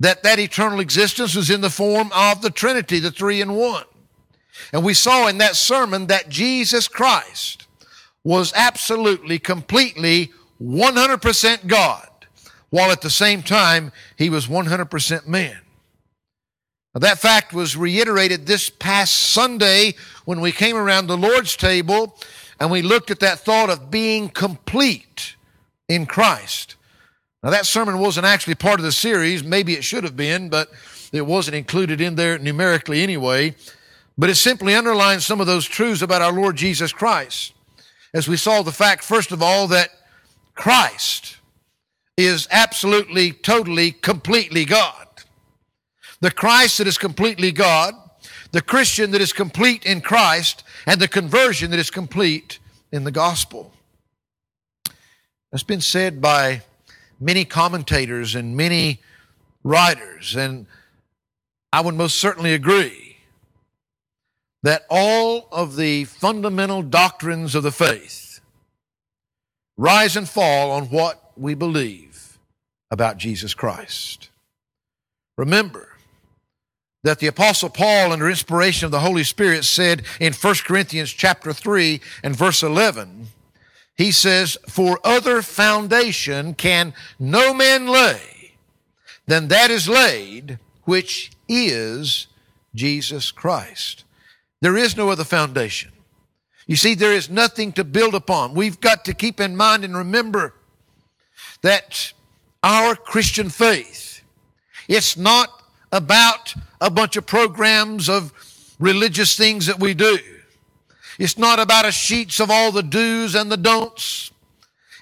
That 0.00 0.24
that 0.24 0.40
eternal 0.40 0.80
existence 0.80 1.36
was 1.36 1.50
in 1.50 1.60
the 1.60 1.70
form 1.70 2.10
of 2.12 2.42
the 2.42 2.50
Trinity, 2.50 2.98
the 2.98 3.12
three 3.12 3.40
in 3.40 3.54
one. 3.54 3.84
And 4.72 4.84
we 4.84 4.94
saw 4.94 5.28
in 5.28 5.38
that 5.38 5.56
sermon 5.56 6.06
that 6.06 6.28
Jesus 6.28 6.88
Christ 6.88 7.66
was 8.24 8.52
absolutely, 8.54 9.38
completely, 9.38 10.30
100% 10.62 11.66
God, 11.66 12.08
while 12.70 12.90
at 12.90 13.00
the 13.00 13.10
same 13.10 13.42
time 13.42 13.92
he 14.16 14.30
was 14.30 14.46
100% 14.46 15.26
man. 15.26 15.58
Now, 16.94 17.00
that 17.00 17.18
fact 17.18 17.54
was 17.54 17.76
reiterated 17.76 18.46
this 18.46 18.68
past 18.68 19.14
Sunday 19.14 19.94
when 20.24 20.40
we 20.40 20.52
came 20.52 20.76
around 20.76 21.06
the 21.06 21.16
Lord's 21.16 21.56
table 21.56 22.18
and 22.60 22.70
we 22.70 22.82
looked 22.82 23.10
at 23.10 23.20
that 23.20 23.40
thought 23.40 23.70
of 23.70 23.90
being 23.90 24.28
complete 24.28 25.36
in 25.88 26.06
Christ. 26.06 26.76
Now, 27.42 27.50
that 27.50 27.66
sermon 27.66 27.98
wasn't 27.98 28.26
actually 28.26 28.54
part 28.54 28.78
of 28.78 28.84
the 28.84 28.92
series. 28.92 29.42
Maybe 29.42 29.72
it 29.72 29.82
should 29.82 30.04
have 30.04 30.16
been, 30.16 30.48
but 30.48 30.70
it 31.12 31.26
wasn't 31.26 31.56
included 31.56 32.00
in 32.00 32.14
there 32.14 32.38
numerically 32.38 33.02
anyway. 33.02 33.56
But 34.16 34.30
it 34.30 34.34
simply 34.36 34.74
underlines 34.74 35.24
some 35.24 35.40
of 35.40 35.46
those 35.46 35.64
truths 35.64 36.02
about 36.02 36.22
our 36.22 36.32
Lord 36.32 36.56
Jesus 36.56 36.92
Christ. 36.92 37.54
As 38.14 38.28
we 38.28 38.36
saw 38.36 38.62
the 38.62 38.72
fact, 38.72 39.04
first 39.04 39.32
of 39.32 39.42
all, 39.42 39.66
that 39.68 39.90
Christ 40.54 41.38
is 42.16 42.46
absolutely, 42.50 43.32
totally, 43.32 43.90
completely 43.90 44.64
God 44.64 45.02
the 46.22 46.30
Christ 46.30 46.78
that 46.78 46.86
is 46.86 46.96
completely 46.96 47.50
God, 47.50 47.94
the 48.52 48.62
Christian 48.62 49.10
that 49.10 49.20
is 49.20 49.32
complete 49.32 49.84
in 49.84 50.00
Christ, 50.00 50.62
and 50.86 51.00
the 51.00 51.08
conversion 51.08 51.72
that 51.72 51.80
is 51.80 51.90
complete 51.90 52.60
in 52.92 53.02
the 53.02 53.10
gospel. 53.10 53.72
It's 55.52 55.64
been 55.64 55.80
said 55.80 56.20
by 56.22 56.62
many 57.18 57.44
commentators 57.44 58.36
and 58.36 58.56
many 58.56 59.00
writers, 59.64 60.36
and 60.36 60.66
I 61.72 61.80
would 61.80 61.96
most 61.96 62.18
certainly 62.18 62.54
agree 62.54 63.11
that 64.62 64.86
all 64.88 65.48
of 65.50 65.76
the 65.76 66.04
fundamental 66.04 66.82
doctrines 66.82 67.54
of 67.54 67.62
the 67.62 67.72
faith 67.72 68.40
rise 69.76 70.16
and 70.16 70.28
fall 70.28 70.70
on 70.70 70.86
what 70.86 71.32
we 71.36 71.54
believe 71.54 72.38
about 72.90 73.16
Jesus 73.16 73.54
Christ. 73.54 74.28
Remember, 75.36 75.92
that 77.02 77.18
the 77.18 77.26
apostle 77.26 77.68
Paul 77.68 78.12
under 78.12 78.28
inspiration 78.28 78.86
of 78.86 78.92
the 78.92 79.00
Holy 79.00 79.24
Spirit 79.24 79.64
said 79.64 80.02
in 80.20 80.32
1 80.32 80.54
Corinthians 80.64 81.10
chapter 81.10 81.52
3 81.52 82.00
and 82.22 82.36
verse 82.36 82.62
11 82.62 83.28
he 83.94 84.10
says 84.10 84.56
for 84.68 84.98
other 85.04 85.42
foundation 85.42 86.54
can 86.54 86.94
no 87.18 87.52
man 87.52 87.86
lay 87.86 88.54
than 89.26 89.48
that 89.48 89.70
is 89.70 89.88
laid 89.88 90.58
which 90.84 91.32
is 91.48 92.26
Jesus 92.74 93.32
Christ 93.32 94.04
there 94.62 94.78
is 94.78 94.96
no 94.96 95.10
other 95.10 95.24
foundation 95.24 95.92
you 96.66 96.76
see 96.76 96.94
there 96.94 97.12
is 97.12 97.28
nothing 97.28 97.70
to 97.72 97.84
build 97.84 98.14
upon 98.14 98.54
we've 98.54 98.80
got 98.80 99.04
to 99.04 99.12
keep 99.12 99.38
in 99.38 99.54
mind 99.54 99.84
and 99.84 99.94
remember 99.94 100.54
that 101.60 102.14
our 102.62 102.96
Christian 102.96 103.50
faith 103.50 104.12
it's 104.88 105.16
not 105.16 105.62
about 105.92 106.54
a 106.80 106.90
bunch 106.90 107.16
of 107.16 107.26
programs 107.26 108.08
of 108.08 108.32
religious 108.78 109.36
things 109.36 109.66
that 109.66 109.78
we 109.78 109.94
do. 109.94 110.18
It's 111.18 111.38
not 111.38 111.60
about 111.60 111.86
a 111.86 111.92
sheets 111.92 112.40
of 112.40 112.50
all 112.50 112.72
the 112.72 112.82
do's 112.82 113.34
and 113.34 113.52
the 113.52 113.56
don'ts. 113.56 114.32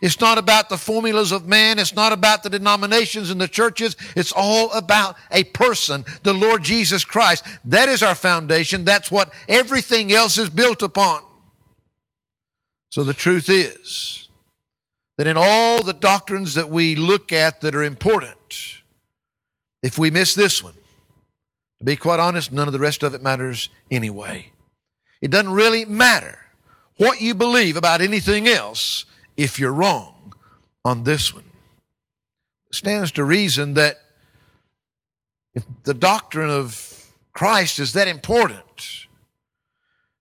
It's 0.01 0.21
not 0.21 0.39
about 0.39 0.69
the 0.69 0.79
formulas 0.79 1.31
of 1.31 1.47
man. 1.47 1.79
It's 1.79 1.95
not 1.95 2.13
about 2.13 2.43
the 2.43 2.51
denominations 2.51 3.31
and 3.31 3.41
the 3.41 3.49
churches. 3.49 3.97
It's 4.17 4.33
all 4.33 4.73
about 4.73 5.17
a 5.31 5.45
person, 5.45 6.05
the 6.23 6.33
Lord 6.33 6.63
Jesus 6.63 7.05
Christ. 7.05 7.45
That 7.67 7.89
is 7.89 8.03
our 8.03 8.15
foundation. 8.15 8.85
That's 8.85 9.11
what 9.11 9.33
everything 9.49 10.13
else 10.13 10.39
is 10.39 10.49
built 10.49 10.83
upon. 10.83 11.23
So 12.89 13.05
the 13.05 13.15
truth 13.15 13.49
is 13.49 14.29
that 15.19 15.27
in 15.27 15.37
all 15.37 15.83
the 15.83 15.93
doctrines 15.93 16.55
that 16.55 16.71
we 16.71 16.97
look 16.97 17.31
at 17.31 17.61
that 17.61 17.75
are 17.75 17.85
important, 17.85 18.81
if 19.83 19.99
we 19.99 20.11
miss 20.11 20.35
this 20.35 20.63
one, 20.63 20.75
to 21.79 21.85
be 21.85 21.97
quite 21.97 22.21
honest, 22.21 22.53
none 22.53 22.69
of 22.69 22.73
the 22.73 22.79
rest 22.79 23.03
of 23.03 23.15
it 23.15 23.23
matters 23.23 23.69
anyway. 23.91 24.51
It 25.21 25.31
doesn't 25.31 25.53
really 25.53 25.85
matter 25.85 26.39
what 26.97 27.21
you 27.21 27.35
believe 27.35 27.77
about 27.77 28.01
anything 28.01 28.49
else 28.49 29.05
if 29.41 29.59
you're 29.59 29.73
wrong 29.73 30.35
on 30.85 31.05
this 31.05 31.33
one. 31.33 31.45
It 32.71 32.77
stands 32.77 33.11
to 33.13 33.25
reason 33.25 33.75
that 33.75 33.99
if 35.55 35.65
the 35.85 35.95
doctrine 35.95 36.51
of 36.51 37.11
Christ 37.33 37.79
is 37.79 37.95
that 37.95 38.07
important, 38.07 39.07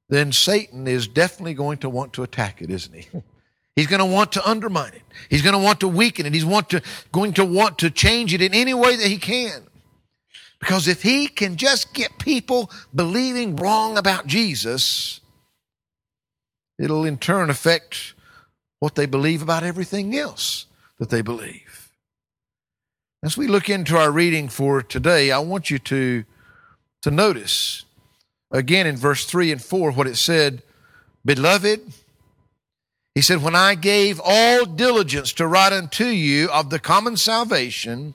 then 0.07 0.31
Satan 0.31 0.87
is 0.87 1.07
definitely 1.07 1.53
going 1.53 1.79
to 1.79 1.89
want 1.89 2.13
to 2.13 2.23
attack 2.23 2.61
it, 2.61 2.69
isn't 2.69 2.93
he? 2.93 3.07
He's 3.75 3.87
going 3.87 3.99
to 3.99 4.05
want 4.05 4.31
to 4.33 4.49
undermine 4.49 4.93
it. 4.93 5.03
He's 5.29 5.41
going 5.41 5.53
to 5.53 5.63
want 5.63 5.79
to 5.81 5.87
weaken 5.87 6.25
it. 6.25 6.33
He's 6.33 6.45
want 6.45 6.69
to, 6.71 6.81
going 7.11 7.33
to 7.33 7.45
want 7.45 7.77
to 7.79 7.89
change 7.89 8.33
it 8.33 8.41
in 8.41 8.53
any 8.53 8.73
way 8.73 8.97
that 8.97 9.07
he 9.07 9.17
can. 9.17 9.63
Because 10.59 10.89
if 10.89 11.01
he 11.01 11.27
can 11.27 11.55
just 11.55 11.93
get 11.93 12.19
people 12.19 12.69
believing 12.93 13.55
wrong 13.55 13.97
about 13.97 14.27
Jesus, 14.27 15.21
it'll 16.77 17.05
in 17.05 17.17
turn 17.17 17.49
affect 17.49 18.15
what 18.79 18.95
they 18.95 19.05
believe 19.05 19.41
about 19.41 19.63
everything 19.63 20.15
else 20.15 20.65
that 20.97 21.09
they 21.09 21.21
believe. 21.21 21.91
As 23.21 23.37
we 23.37 23.47
look 23.47 23.69
into 23.69 23.97
our 23.97 24.11
reading 24.11 24.47
for 24.47 24.81
today, 24.81 25.31
I 25.31 25.39
want 25.39 25.69
you 25.69 25.79
to, 25.79 26.23
to 27.01 27.11
notice 27.11 27.83
again 28.51 28.87
in 28.87 28.95
verse 28.95 29.25
3 29.25 29.51
and 29.51 29.61
4 29.61 29.91
what 29.91 30.07
it 30.07 30.15
said 30.15 30.63
Beloved, 31.25 31.81
he 33.13 33.21
said, 33.21 33.43
When 33.43 33.55
I 33.55 33.75
gave 33.75 34.21
all 34.23 34.65
diligence 34.65 35.33
to 35.33 35.47
write 35.47 35.73
unto 35.73 36.05
you 36.05 36.49
of 36.49 36.69
the 36.69 36.79
common 36.79 37.17
salvation, 37.17 38.13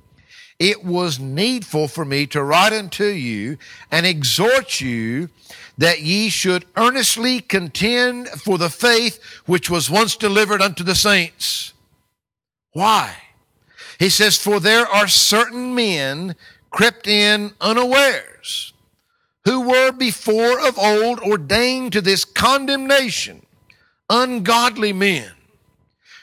it 0.59 0.85
was 0.85 1.19
needful 1.19 1.89
for 1.89 2.05
me 2.05 2.27
to 2.29 2.43
write 2.43 2.73
unto 2.73 3.05
you 3.05 3.59
and 3.91 4.07
exhort 4.07 4.81
you 4.81 5.29
that 5.79 6.03
ye 6.03 6.29
should 6.29 6.65
earnestly 6.77 7.41
contend 7.41 8.29
for 8.29 8.59
the 8.59 8.71
faith 8.71 9.21
which 9.47 9.69
was 9.69 9.91
once 9.91 10.17
delivered 10.17 10.63
unto 10.63 10.85
the 10.85 10.95
saints. 10.95 11.73
Why? 12.73 13.17
He 13.99 14.09
says, 14.09 14.37
For 14.37 14.61
there 14.61 14.87
are 14.87 15.09
certain 15.09 15.75
men 15.75 16.37
crept 16.71 17.07
in 17.07 17.53
unawares, 17.61 18.73
who 19.45 19.69
were 19.69 19.93
before 19.93 20.67
of 20.67 20.79
old 20.79 21.21
ordained 21.21 21.93
to 21.93 22.01
this 22.01 22.25
condemnation, 22.25 23.45
ungodly 24.11 24.93
men, 24.93 25.31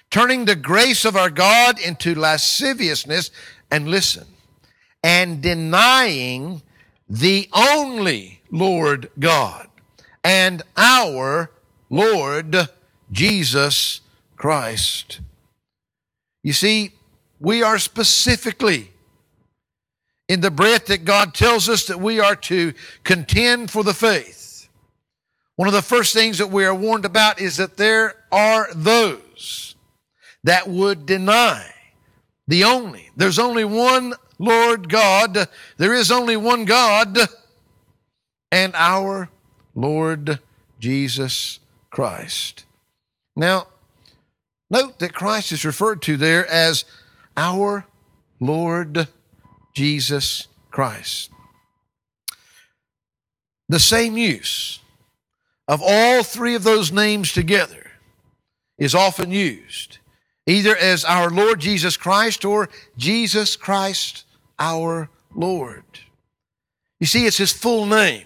turning 0.10 0.46
the 0.46 0.56
grace 0.56 1.06
of 1.06 1.16
our 1.16 1.30
God 1.30 1.80
into 1.80 2.16
lasciviousness 2.16 3.32
and 3.70 3.88
listen, 3.88 4.28
and 5.04 5.42
denying 5.42 6.62
the 7.10 7.50
only 7.54 8.41
Lord 8.52 9.10
God 9.18 9.68
and 10.24 10.62
our 10.78 11.50
Lord 11.90 12.70
Jesus 13.12 14.02
Christ. 14.38 15.22
You 16.44 16.54
see, 16.54 16.92
we 17.40 17.64
are 17.64 17.80
specifically 17.80 18.92
in 20.28 20.42
the 20.42 20.52
breath 20.52 20.86
that 20.88 21.06
God 21.06 21.34
tells 21.34 21.68
us 21.68 21.86
that 21.88 22.00
we 22.00 22.20
are 22.20 22.36
to 22.36 22.74
contend 23.04 23.72
for 23.72 23.84
the 23.84 23.94
faith. 23.94 24.70
One 25.56 25.68
of 25.68 25.74
the 25.74 25.82
first 25.82 26.14
things 26.14 26.38
that 26.38 26.50
we 26.50 26.66
are 26.66 26.74
warned 26.74 27.06
about 27.06 27.42
is 27.42 27.58
that 27.58 27.78
there 27.78 28.16
are 28.32 28.68
those 28.74 29.76
that 30.44 30.68
would 30.68 31.06
deny 31.06 31.72
the 32.48 32.64
only. 32.64 33.10
There's 33.16 33.40
only 33.40 33.66
one 33.66 34.14
Lord 34.40 34.90
God. 34.90 35.48
There 35.78 35.94
is 35.94 36.12
only 36.12 36.36
one 36.38 36.66
God 36.66 37.18
and 38.52 38.74
our 38.76 39.30
Lord 39.74 40.40
Jesus 40.80 41.60
Christ. 41.90 42.66
Now, 43.36 43.68
note 44.70 45.00
that 45.00 45.14
Christ 45.14 45.52
is 45.52 45.66
referred 45.66 46.02
to 46.04 46.18
there 46.18 46.46
as 46.48 46.86
our 47.38 47.86
Lord 48.40 49.08
Jesus 49.74 50.48
Christ. 50.70 51.30
The 53.70 53.80
same 53.80 54.18
use 54.18 54.80
of 55.68 55.82
all 55.82 56.24
three 56.24 56.56
of 56.56 56.64
those 56.64 56.92
names 56.92 57.32
together 57.32 57.92
is 58.78 58.94
often 58.94 59.32
used, 59.32 60.00
either 60.46 60.76
as 60.76 61.06
our 61.06 61.30
Lord 61.30 61.62
Jesus 61.62 61.96
Christ 61.96 62.44
or 62.44 62.68
Jesus 62.98 63.56
Christ 63.56 64.26
our 64.60 65.10
Lord. 65.34 65.86
You 67.00 67.08
see, 67.08 67.26
it's 67.26 67.38
his 67.38 67.54
full 67.54 67.86
name 67.86 68.26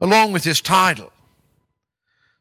along 0.00 0.32
with 0.32 0.44
his 0.44 0.60
title. 0.60 1.12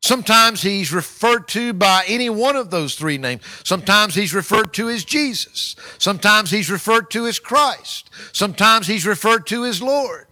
Sometimes 0.01 0.61
he's 0.61 0.93
referred 0.93 1.47
to 1.47 1.73
by 1.73 2.03
any 2.07 2.29
one 2.29 2.55
of 2.55 2.69
those 2.69 2.93
three 2.93 3.17
names. 3.17 3.41
Sometimes 3.63 4.13
he's 4.13 4.35
referred 4.35 4.71
to 4.75 4.87
as 4.87 5.03
Jesus. 5.03 5.75
Sometimes 5.97 6.51
he's 6.51 6.69
referred 6.69 7.09
to 7.11 7.25
as 7.25 7.39
Christ. 7.39 8.11
Sometimes 8.31 8.85
he's 8.85 9.07
referred 9.07 9.47
to 9.47 9.65
as 9.65 9.81
Lord. 9.81 10.27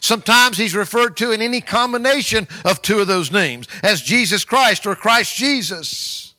Sometimes 0.00 0.58
he's 0.58 0.74
referred 0.74 1.16
to 1.18 1.30
in 1.30 1.40
any 1.40 1.60
combination 1.60 2.48
of 2.64 2.82
two 2.82 2.98
of 2.98 3.06
those 3.06 3.30
names 3.30 3.68
as 3.84 4.02
Jesus 4.02 4.44
Christ 4.44 4.84
or 4.84 4.96
Christ 4.96 5.36
Jesus. 5.36 6.34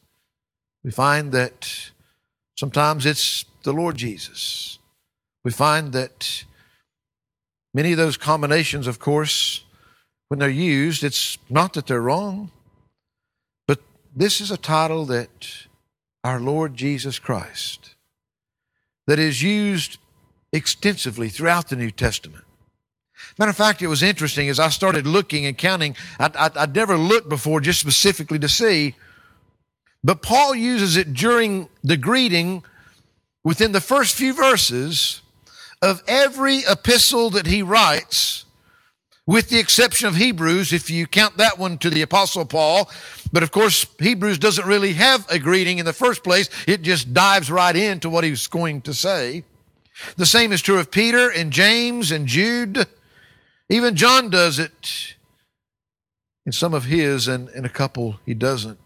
We 0.83 0.91
find 0.91 1.31
that 1.31 1.91
sometimes 2.55 3.05
it's 3.05 3.45
the 3.63 3.71
Lord 3.71 3.95
Jesus. 3.95 4.79
We 5.45 5.51
find 5.51 5.93
that 5.93 6.43
many 7.73 7.93
of 7.93 7.97
those 7.97 8.17
combinations, 8.17 8.85
of 8.85 8.99
course, 8.99 9.62
when 10.33 10.39
they're 10.39 10.49
used, 10.49 11.03
it's 11.03 11.37
not 11.47 11.73
that 11.73 11.85
they're 11.85 12.01
wrong, 12.01 12.49
but 13.67 13.79
this 14.15 14.41
is 14.41 14.49
a 14.49 14.57
title 14.57 15.05
that 15.05 15.67
our 16.23 16.39
Lord 16.39 16.73
Jesus 16.75 17.19
Christ, 17.19 17.93
that 19.05 19.19
is 19.19 19.43
used 19.43 19.99
extensively 20.51 21.29
throughout 21.29 21.69
the 21.69 21.75
New 21.75 21.91
Testament. 21.91 22.45
Matter 23.37 23.51
of 23.51 23.55
fact, 23.55 23.83
it 23.83 23.87
was 23.87 24.01
interesting 24.01 24.49
as 24.49 24.59
I 24.59 24.69
started 24.69 25.05
looking 25.05 25.45
and 25.45 25.55
counting. 25.55 25.95
I, 26.19 26.49
would 26.55 26.73
never 26.73 26.97
looked 26.97 27.29
before 27.29 27.61
just 27.61 27.79
specifically 27.79 28.39
to 28.39 28.49
see, 28.49 28.95
but 30.03 30.23
Paul 30.23 30.55
uses 30.55 30.97
it 30.97 31.13
during 31.13 31.69
the 31.83 31.95
greeting 31.95 32.63
within 33.43 33.71
the 33.71 33.79
first 33.79 34.15
few 34.15 34.33
verses 34.33 35.21
of 35.79 36.01
every 36.07 36.61
epistle 36.67 37.29
that 37.29 37.45
he 37.45 37.61
writes 37.61 38.45
with 39.25 39.49
the 39.49 39.59
exception 39.59 40.07
of 40.07 40.15
Hebrews, 40.15 40.73
if 40.73 40.89
you 40.89 41.07
count 41.07 41.37
that 41.37 41.57
one 41.57 41.77
to 41.79 41.89
the 41.89 42.01
Apostle 42.01 42.45
Paul. 42.45 42.89
But 43.31 43.43
of 43.43 43.51
course, 43.51 43.85
Hebrews 43.99 44.37
doesn't 44.37 44.67
really 44.67 44.93
have 44.93 45.25
a 45.29 45.39
greeting 45.39 45.79
in 45.79 45.85
the 45.85 45.93
first 45.93 46.23
place. 46.23 46.49
It 46.67 46.81
just 46.81 47.13
dives 47.13 47.49
right 47.49 47.75
into 47.75 48.09
what 48.09 48.23
he's 48.23 48.47
going 48.47 48.81
to 48.81 48.93
say. 48.93 49.43
The 50.17 50.25
same 50.25 50.51
is 50.51 50.61
true 50.61 50.79
of 50.79 50.91
Peter 50.91 51.29
and 51.29 51.51
James 51.51 52.11
and 52.11 52.27
Jude. 52.27 52.85
Even 53.69 53.95
John 53.95 54.29
does 54.29 54.59
it 54.59 55.15
in 56.45 56.51
some 56.51 56.73
of 56.73 56.85
his, 56.85 57.27
and 57.27 57.47
in 57.49 57.63
a 57.63 57.69
couple 57.69 58.19
he 58.25 58.33
doesn't. 58.33 58.79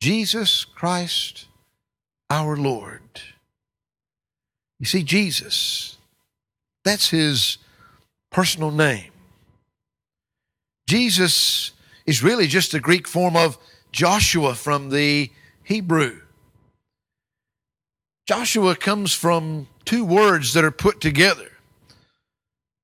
Jesus 0.00 0.64
Christ, 0.64 1.46
our 2.30 2.56
Lord. 2.56 3.02
You 4.78 4.86
see, 4.86 5.02
Jesus, 5.02 5.98
that's 6.84 7.10
his 7.10 7.58
personal 8.30 8.70
name. 8.70 9.10
Jesus 10.86 11.72
is 12.06 12.22
really 12.22 12.46
just 12.46 12.74
a 12.74 12.80
Greek 12.80 13.08
form 13.08 13.36
of 13.36 13.58
Joshua 13.90 14.54
from 14.54 14.90
the 14.90 15.30
Hebrew. 15.64 16.20
Joshua 18.26 18.76
comes 18.76 19.12
from 19.12 19.68
two 19.84 20.04
words 20.04 20.52
that 20.54 20.64
are 20.64 20.70
put 20.70 21.00
together. 21.00 21.50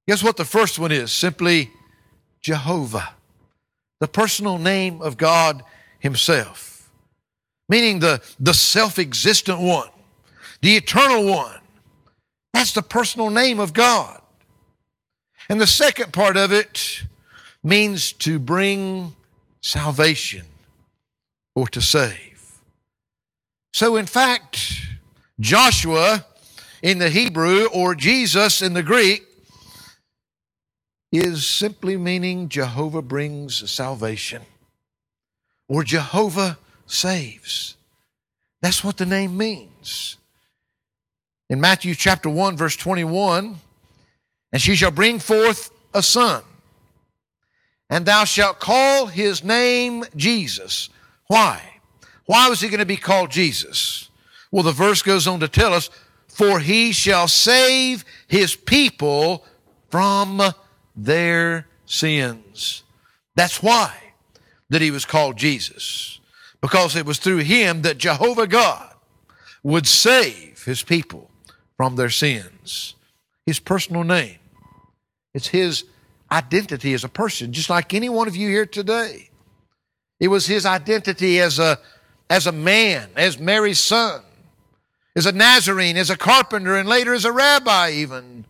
Guess 0.09 0.23
what 0.23 0.37
the 0.37 0.45
first 0.45 0.79
one 0.79 0.91
is? 0.91 1.13
Simply 1.13 1.71
Jehovah, 2.41 3.15
the 4.01 4.09
personal 4.09 4.59
name 4.59 5.01
of 5.01 5.17
God 5.17 5.63
Himself, 6.01 6.91
meaning 7.69 8.01
the, 8.01 8.21
the 8.41 8.55
self 8.55 8.99
existent 8.99 9.61
one, 9.61 9.89
the 10.61 10.77
eternal 10.77 11.25
one. 11.25 11.61
That's 12.53 12.73
the 12.73 12.83
personal 12.83 13.31
name 13.31 13.61
of 13.61 13.73
God. 13.73 14.21
And 15.49 15.61
the 15.61 15.67
second 15.67 16.13
part 16.13 16.37
of 16.37 16.53
it 16.53 17.03
means 17.63 18.13
to 18.13 18.39
bring 18.39 19.15
salvation 19.61 20.45
or 21.55 21.69
to 21.69 21.81
save. 21.81 22.61
So, 23.73 23.97
in 23.97 24.07
fact, 24.07 24.83
Joshua 25.41 26.25
in 26.83 26.99
the 26.99 27.11
Hebrew 27.11 27.67
or 27.67 27.95
Jesus 27.95 28.61
in 28.61 28.75
the 28.75 28.83
Greek 28.83 29.25
is 31.11 31.47
simply 31.47 31.97
meaning 31.97 32.49
Jehovah 32.49 33.03
brings 33.03 33.71
salvation 33.71 34.43
or 35.69 35.85
Jehovah 35.85 36.59
saves. 36.87 37.77
That's 38.61 38.83
what 38.83 38.97
the 38.97 39.07
name 39.07 39.37
means. 39.37 40.17
In 41.51 41.61
Matthew 41.61 41.95
chapter 41.95 42.31
1, 42.31 42.57
verse 42.57 42.77
21, 42.77 43.57
and 44.53 44.63
she 44.63 44.75
shall 44.75 44.91
bring 44.91 45.19
forth 45.19 45.71
a 45.93 46.03
son 46.03 46.43
and 47.93 48.07
thou 48.07 48.25
shalt 48.25 48.59
call 48.59 49.05
his 49.05 49.45
name 49.45 50.03
Jesus. 50.17 50.89
Why? 51.27 51.61
Why 52.25 52.49
was 52.49 52.63
he 52.63 52.71
going 52.71 52.81
to 52.81 52.87
be 52.87 52.97
called 52.97 53.31
Jesus? 53.31 54.09
Well, 54.51 54.63
the 54.63 54.73
verse 54.73 55.03
goes 55.03 55.27
on 55.27 55.41
to 55.41 55.49
tell 55.49 55.75
us, 55.75 55.91
for 56.27 56.59
he 56.59 56.93
shall 56.93 57.29
save 57.29 58.07
his 58.27 58.57
people 58.57 59.45
from 59.91 60.41
their 60.97 61.67
sins. 61.85 62.83
That's 63.37 63.63
why 63.63 63.95
that 64.71 64.81
he 64.81 64.91
was 64.91 65.05
called 65.05 65.37
Jesus. 65.37 66.19
Because 66.63 66.97
it 66.97 67.05
was 67.05 67.19
through 67.19 67.39
him 67.39 67.83
that 67.83 67.99
Jehovah 67.99 68.47
God 68.47 68.91
would 69.63 69.87
save 69.87 70.65
his 70.65 70.83
people 70.83 71.31
from 71.77 71.97
their 71.97 72.09
sins. 72.09 72.95
His 73.45 73.61
personal 73.61 74.03
name. 74.03 74.39
It's 75.35 75.49
his 75.49 75.85
identity 76.33 76.95
as 76.95 77.05
a 77.05 77.09
person, 77.09 77.53
just 77.53 77.71
like 77.71 77.93
any 77.93 78.09
one 78.09 78.27
of 78.27 78.35
you 78.35 78.49
here 78.49 78.67
today. 78.67 79.29
It 80.19 80.29
was 80.29 80.47
his 80.47 80.65
identity 80.65 81.41
as 81.41 81.59
a, 81.59 81.79
as 82.31 82.47
a 82.47 82.53
man, 82.53 83.11
as 83.17 83.39
Mary's 83.39 83.79
son, 83.79 84.23
as 85.15 85.27
a 85.27 85.33
Nazarene, 85.33 85.97
as 85.97 86.11
a 86.11 86.17
carpenter, 86.17 86.77
and 86.77 86.89
later 86.89 87.13
as 87.13 87.25
a 87.25 87.33
rabbi, 87.33 87.91
even. 87.91 88.47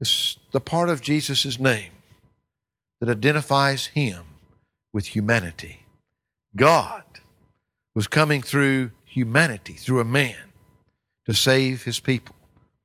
It's 0.00 0.38
the 0.50 0.60
part 0.60 0.88
of 0.88 1.00
Jesus' 1.00 1.60
name 1.60 1.92
that 2.98 3.08
identifies 3.08 3.86
him 3.86 4.24
with 4.92 5.08
humanity. 5.08 5.84
God 6.56 7.04
was 7.94 8.08
coming 8.08 8.42
through 8.42 8.90
humanity, 9.04 9.74
through 9.74 10.00
a 10.00 10.04
man, 10.04 10.36
to 11.26 11.34
save 11.34 11.84
his 11.84 12.00
people 12.00 12.34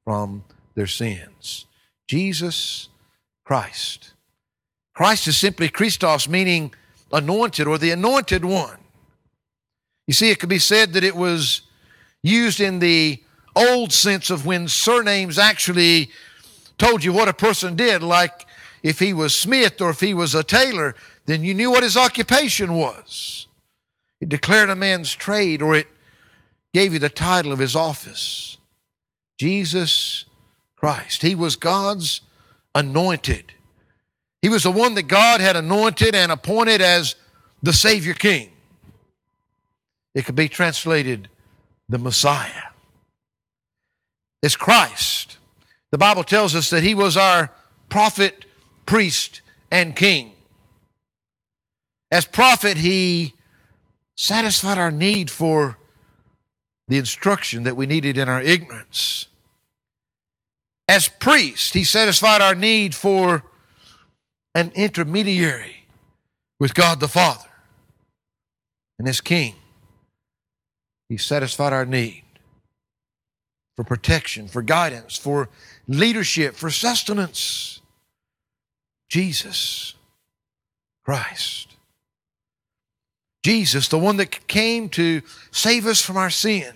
from 0.04 0.44
their 0.76 0.88
sins. 0.88 1.66
Jesus 2.08 2.90
Christ. 3.46 4.12
Christ 4.94 5.28
is 5.28 5.38
simply 5.38 5.70
Christos, 5.70 6.28
meaning 6.28 6.74
anointed 7.14 7.68
or 7.68 7.78
the 7.78 7.92
anointed 7.92 8.44
one. 8.44 8.78
You 10.08 10.14
see, 10.14 10.32
it 10.32 10.40
could 10.40 10.50
be 10.50 10.60
said 10.60 10.94
that 10.94 11.04
it 11.04 11.16
was 11.16 11.62
used 12.24 12.60
in 12.60 12.80
the 12.80 13.22
old 13.56 13.94
sense 13.94 14.30
of 14.30 14.46
when 14.46 14.68
surnames 14.68 15.38
actually 15.38 16.10
told 16.78 17.04
you 17.04 17.14
what 17.14 17.30
a 17.30 17.34
person 17.34 17.76
did, 17.76 18.04
like 18.04 18.46
if 18.84 19.00
he 19.00 19.14
was 19.14 19.34
Smith 19.34 19.80
or 19.80 19.92
if 19.92 20.00
he 20.00 20.14
was 20.14 20.36
a 20.36 20.44
tailor, 20.44 20.96
then 21.26 21.44
you 21.44 21.54
knew 21.54 21.72
what 21.72 21.84
his 21.84 21.98
occupation 21.98 22.74
was. 22.74 23.48
It 24.20 24.30
declared 24.30 24.70
a 24.70 24.76
man's 24.76 25.14
trade 25.14 25.62
or 25.62 25.76
it 25.76 25.88
gave 26.74 26.94
you 26.94 27.00
the 27.00 27.10
title 27.10 27.52
of 27.52 27.60
his 27.60 27.76
office. 27.76 28.58
Jesus 29.38 30.26
Christ. 30.76 31.22
He 31.22 31.36
was 31.36 31.56
God's 31.56 32.22
anointed. 32.76 33.54
He 34.42 34.50
was 34.50 34.64
the 34.64 34.72
one 34.72 34.94
that 34.94 35.04
God 35.04 35.42
had 35.42 35.56
anointed 35.56 36.14
and 36.14 36.32
appointed 36.32 36.82
as 36.82 37.16
the 37.64 37.74
Savior 37.74 38.14
King. 38.14 38.52
It 40.14 40.26
could 40.26 40.36
be 40.36 40.48
translated 40.48 41.30
the 41.90 41.98
Messiah. 41.98 42.70
It's 44.44 44.56
Christ. 44.56 45.38
The 45.92 45.98
Bible 45.98 46.24
tells 46.24 46.54
us 46.54 46.70
that 46.70 46.84
He 46.84 46.94
was 46.94 47.18
our 47.18 47.50
prophet, 47.90 48.46
priest, 48.86 49.42
and 49.72 49.96
king. 49.96 50.34
As 52.12 52.26
prophet, 52.26 52.78
He 52.78 53.34
satisfied 54.16 54.78
our 54.78 54.92
need 54.92 55.32
for 55.32 55.78
the 56.88 56.98
instruction 56.98 57.64
that 57.64 57.76
we 57.76 57.86
needed 57.86 58.18
in 58.18 58.30
our 58.30 58.42
ignorance. 58.42 59.28
As 60.88 61.08
priest, 61.08 61.74
he 61.74 61.84
satisfied 61.84 62.42
our 62.42 62.56
need 62.56 62.94
for 62.94 63.44
an 64.54 64.72
intermediary 64.76 65.86
with 66.60 66.74
God 66.74 67.00
the 67.00 67.08
Father. 67.08 67.50
And 68.98 69.08
as 69.08 69.22
King, 69.22 69.56
He 71.10 71.18
satisfied 71.18 71.74
our 71.74 71.86
need 71.86 72.24
for 73.76 73.84
protection, 73.84 74.48
for 74.48 74.62
guidance, 74.62 75.18
for 75.18 75.50
leadership, 75.88 76.56
for 76.56 76.70
sustenance. 76.70 77.82
Jesus 79.10 79.94
Christ. 81.04 81.68
Jesus, 83.44 83.90
the 83.90 84.00
one 84.00 84.18
that 84.18 84.48
came 84.48 84.90
to 84.90 85.22
save 85.52 85.86
us 85.86 86.02
from 86.02 86.18
our 86.18 86.32
sin, 86.32 86.74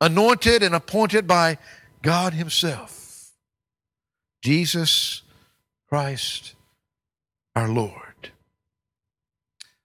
anointed 0.00 0.62
and 0.62 0.74
appointed 0.74 1.26
by 1.26 1.56
God 2.02 2.34
Himself. 2.34 3.32
Jesus 4.42 5.22
Christ 5.88 6.54
our 7.54 7.68
Lord. 7.68 8.30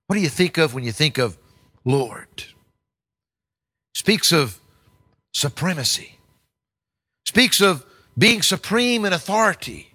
What 0.07 0.15
do 0.15 0.21
you 0.21 0.29
think 0.29 0.57
of 0.57 0.73
when 0.73 0.83
you 0.83 0.91
think 0.91 1.17
of 1.17 1.37
Lord? 1.83 2.45
Speaks 3.93 4.31
of 4.31 4.59
supremacy, 5.33 6.19
speaks 7.25 7.59
of 7.59 7.85
being 8.17 8.41
supreme 8.41 9.03
in 9.03 9.13
authority, 9.13 9.93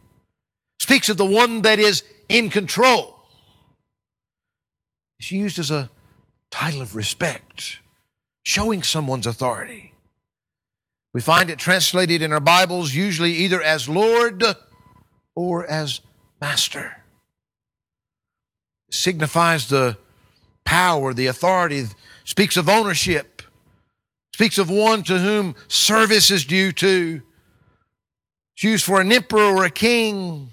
speaks 0.78 1.08
of 1.08 1.16
the 1.16 1.24
one 1.24 1.62
that 1.62 1.78
is 1.78 2.02
in 2.28 2.50
control. 2.50 3.16
It's 5.18 5.30
used 5.30 5.58
as 5.58 5.70
a 5.70 5.90
title 6.50 6.82
of 6.82 6.96
respect, 6.96 7.78
showing 8.42 8.82
someone's 8.82 9.26
authority. 9.26 9.89
We 11.12 11.20
find 11.20 11.50
it 11.50 11.58
translated 11.58 12.22
in 12.22 12.32
our 12.32 12.40
Bibles 12.40 12.94
usually 12.94 13.32
either 13.32 13.60
as 13.60 13.88
Lord 13.88 14.44
or 15.34 15.66
as 15.66 16.00
Master. 16.40 17.02
It 18.88 18.94
signifies 18.94 19.68
the 19.68 19.98
power, 20.64 21.12
the 21.12 21.26
authority, 21.26 21.86
speaks 22.24 22.56
of 22.56 22.68
ownership, 22.68 23.42
speaks 24.32 24.56
of 24.56 24.70
one 24.70 25.02
to 25.04 25.18
whom 25.18 25.56
service 25.66 26.30
is 26.30 26.44
due 26.44 26.70
to. 26.72 27.22
It's 28.54 28.62
used 28.62 28.84
for 28.84 29.00
an 29.00 29.10
emperor 29.10 29.42
or 29.42 29.64
a 29.64 29.70
king. 29.70 30.50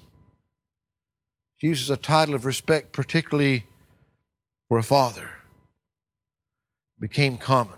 It 1.62 1.68
uses 1.68 1.92
a 1.92 1.98
title 1.98 2.34
of 2.34 2.46
respect, 2.46 2.94
particularly 2.94 3.68
for 4.70 4.80
a 4.80 4.84
father. 4.84 5.30
It 6.98 7.02
became 7.02 7.38
common 7.38 7.78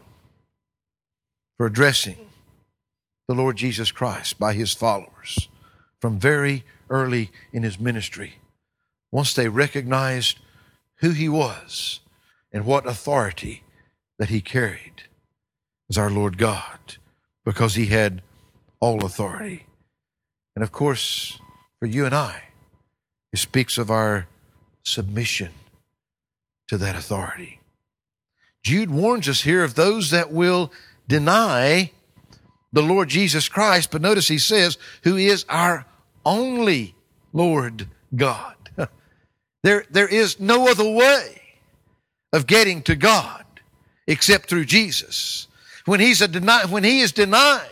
for 1.57 1.65
addressing 1.65 2.28
the 3.29 3.35
Lord 3.35 3.57
Jesus 3.57 3.91
Christ 3.91 4.39
by 4.39 4.53
his 4.53 4.73
followers 4.73 5.49
from 5.99 6.17
very 6.17 6.65
early 6.89 7.29
in 7.53 7.61
his 7.61 7.79
ministry. 7.79 8.39
Once 9.11 9.35
they 9.35 9.47
recognized 9.47 10.39
who 10.95 11.11
he 11.11 11.29
was 11.29 11.99
and 12.51 12.65
what 12.65 12.87
authority 12.87 13.61
that 14.17 14.29
he 14.29 14.41
carried 14.41 15.03
as 15.91 15.95
our 15.95 16.09
Lord 16.09 16.39
God 16.39 16.97
because 17.45 17.75
he 17.75 17.85
had 17.85 18.23
all 18.79 19.05
authority. 19.05 19.67
And 20.55 20.63
of 20.63 20.71
course, 20.71 21.39
for 21.77 21.85
you 21.85 22.07
and 22.07 22.15
I, 22.15 22.45
it 23.31 23.37
speaks 23.37 23.77
of 23.77 23.91
our 23.91 24.25
submission 24.81 25.51
to 26.67 26.79
that 26.79 26.95
authority. 26.95 27.59
Jude 28.63 28.89
warns 28.89 29.29
us 29.29 29.43
here 29.43 29.63
of 29.63 29.75
those 29.75 30.09
that 30.09 30.31
will 30.31 30.73
deny 31.07 31.91
the 32.71 32.81
Lord 32.81 33.09
Jesus 33.09 33.49
Christ, 33.49 33.91
but 33.91 34.01
notice 34.01 34.27
he 34.27 34.37
says, 34.37 34.77
who 35.03 35.17
is 35.17 35.45
our 35.49 35.85
only 36.25 36.95
Lord 37.33 37.87
God. 38.15 38.55
there, 39.63 39.85
there 39.89 40.07
is 40.07 40.39
no 40.39 40.69
other 40.69 40.89
way 40.89 41.41
of 42.31 42.47
getting 42.47 42.81
to 42.83 42.95
God 42.95 43.45
except 44.07 44.49
through 44.49 44.65
Jesus. 44.65 45.47
When, 45.85 45.99
he's 45.99 46.21
a 46.21 46.27
deni- 46.27 46.69
when 46.69 46.83
he 46.83 47.01
is 47.01 47.11
denied, 47.11 47.67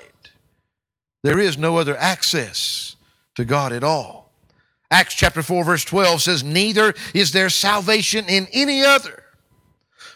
there 1.23 1.39
is 1.39 1.57
no 1.57 1.77
other 1.77 1.97
access 1.97 2.95
to 3.35 3.45
God 3.45 3.71
at 3.73 3.83
all. 3.83 4.31
Acts 4.89 5.15
chapter 5.15 5.43
4, 5.43 5.65
verse 5.65 5.83
12 5.83 6.21
says, 6.21 6.43
Neither 6.43 6.93
is 7.13 7.31
there 7.31 7.49
salvation 7.49 8.25
in 8.29 8.47
any 8.53 8.83
other, 8.83 9.23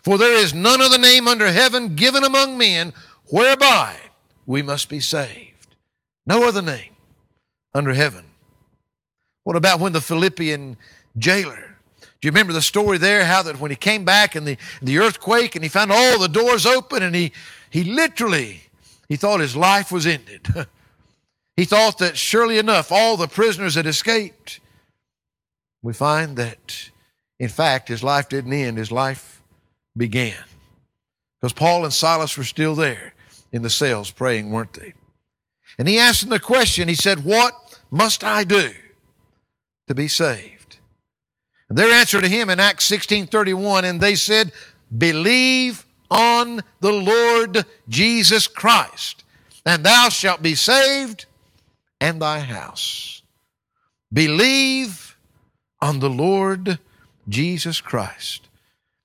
for 0.03 0.17
there 0.17 0.33
is 0.33 0.53
none 0.53 0.81
other 0.81 0.97
name 0.97 1.27
under 1.27 1.51
heaven 1.51 1.95
given 1.95 2.23
among 2.23 2.57
men 2.57 2.93
whereby 3.25 3.95
we 4.51 4.61
must 4.61 4.89
be 4.89 4.99
saved. 4.99 5.75
No 6.25 6.47
other 6.47 6.61
name 6.61 6.91
under 7.73 7.93
heaven. 7.93 8.25
What 9.43 9.55
about 9.55 9.79
when 9.79 9.93
the 9.93 10.01
Philippian 10.01 10.77
jailer 11.17 11.71
do 12.21 12.27
you 12.27 12.31
remember 12.31 12.53
the 12.53 12.61
story 12.61 12.99
there? 12.99 13.25
How 13.25 13.41
that 13.41 13.59
when 13.59 13.71
he 13.71 13.75
came 13.75 14.05
back 14.05 14.35
and 14.35 14.45
the, 14.45 14.57
the 14.79 14.99
earthquake 14.99 15.55
and 15.55 15.63
he 15.63 15.69
found 15.69 15.91
all 15.91 16.19
the 16.19 16.29
doors 16.29 16.67
open 16.67 17.01
and 17.01 17.15
he, 17.15 17.31
he 17.71 17.83
literally, 17.83 18.61
he 19.09 19.15
thought 19.15 19.39
his 19.39 19.55
life 19.55 19.91
was 19.91 20.05
ended. 20.05 20.47
he 21.57 21.65
thought 21.65 21.97
that 21.97 22.17
surely 22.17 22.59
enough, 22.59 22.91
all 22.91 23.17
the 23.17 23.27
prisoners 23.27 23.73
had 23.73 23.87
escaped. 23.87 24.59
We 25.81 25.93
find 25.93 26.37
that, 26.37 26.91
in 27.39 27.49
fact, 27.49 27.87
his 27.87 28.03
life 28.03 28.29
didn't 28.29 28.53
end, 28.53 28.77
his 28.77 28.91
life 28.91 29.41
began. 29.97 30.43
Because 31.41 31.53
Paul 31.53 31.85
and 31.85 31.93
Silas 31.93 32.37
were 32.37 32.43
still 32.43 32.75
there 32.75 33.15
in 33.51 33.61
the 33.61 33.69
cells 33.69 34.11
praying, 34.11 34.51
weren't 34.51 34.73
they? 34.73 34.93
And 35.77 35.87
he 35.87 35.99
asked 35.99 36.21
them 36.21 36.29
the 36.29 36.39
question, 36.39 36.87
he 36.87 36.95
said, 36.95 37.23
What 37.23 37.53
must 37.89 38.23
I 38.23 38.43
do 38.43 38.71
to 39.87 39.95
be 39.95 40.07
saved? 40.07 40.77
And 41.69 41.77
their 41.77 41.91
answer 41.91 42.19
to 42.19 42.27
him 42.27 42.49
in 42.49 42.59
Acts 42.59 42.89
16:31, 42.89 43.83
and 43.83 44.01
they 44.01 44.15
said, 44.15 44.51
Believe 44.97 45.85
on 46.09 46.61
the 46.81 46.91
Lord 46.91 47.65
Jesus 47.87 48.47
Christ, 48.47 49.23
and 49.65 49.85
thou 49.85 50.09
shalt 50.09 50.41
be 50.41 50.55
saved 50.55 51.25
and 52.01 52.21
thy 52.21 52.39
house. 52.39 53.21
Believe 54.11 55.17
on 55.81 55.99
the 55.99 56.09
Lord 56.09 56.79
Jesus 57.29 57.79
Christ. 57.79 58.49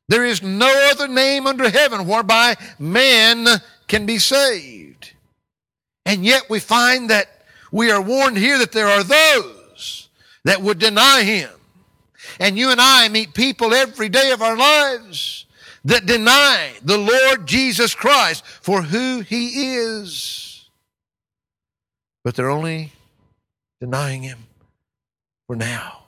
There 0.08 0.24
is 0.24 0.42
no 0.42 0.90
other 0.90 1.08
name 1.08 1.46
under 1.46 1.68
heaven 1.68 2.06
whereby 2.06 2.56
man 2.78 3.46
can 3.88 4.06
be 4.06 4.18
saved. 4.18 5.12
And 6.04 6.24
yet 6.24 6.48
we 6.48 6.60
find 6.60 7.10
that 7.10 7.42
we 7.72 7.90
are 7.90 8.00
warned 8.00 8.38
here 8.38 8.58
that 8.58 8.72
there 8.72 8.88
are 8.88 9.02
those 9.02 10.08
that 10.44 10.62
would 10.62 10.78
deny 10.78 11.22
him. 11.22 11.50
And 12.38 12.56
you 12.58 12.70
and 12.70 12.80
I 12.80 13.08
meet 13.08 13.34
people 13.34 13.74
every 13.74 14.08
day 14.08 14.30
of 14.30 14.42
our 14.42 14.56
lives 14.56 15.46
that 15.84 16.06
deny 16.06 16.72
the 16.82 16.98
Lord 16.98 17.46
Jesus 17.46 17.94
Christ 17.94 18.44
for 18.44 18.82
who 18.82 19.20
he 19.20 19.74
is. 19.76 20.68
But 22.24 22.34
they're 22.34 22.50
only 22.50 22.92
denying 23.80 24.22
him 24.22 24.38
for 25.46 25.54
now. 25.54 26.04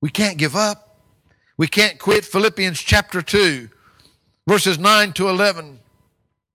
We 0.00 0.10
can't 0.10 0.36
give 0.36 0.56
up. 0.56 1.00
We 1.56 1.68
can't 1.68 1.98
quit. 1.98 2.24
Philippians 2.24 2.80
chapter 2.80 3.22
2, 3.22 3.68
verses 4.46 4.78
9 4.78 5.12
to 5.14 5.28
11 5.28 5.78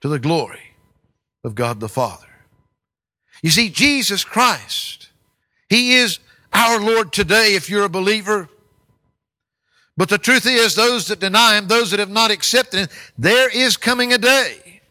to 0.00 0.08
the 0.08 0.18
glory 0.18 0.74
of 1.44 1.54
God 1.54 1.80
the 1.80 1.88
Father. 1.88 2.26
You 3.42 3.50
see, 3.50 3.68
Jesus 3.68 4.24
Christ, 4.24 5.08
He 5.68 5.94
is 5.94 6.18
our 6.52 6.80
Lord 6.80 7.12
today 7.12 7.54
if 7.54 7.68
you're 7.68 7.84
a 7.84 7.88
believer. 7.88 8.48
But 9.96 10.08
the 10.08 10.18
truth 10.18 10.46
is, 10.46 10.74
those 10.74 11.08
that 11.08 11.20
deny 11.20 11.56
Him, 11.56 11.68
those 11.68 11.90
that 11.90 12.00
have 12.00 12.10
not 12.10 12.30
accepted 12.30 12.80
Him, 12.80 12.88
there 13.16 13.48
is 13.48 13.76
coming 13.76 14.12
a 14.12 14.18
day 14.18 14.82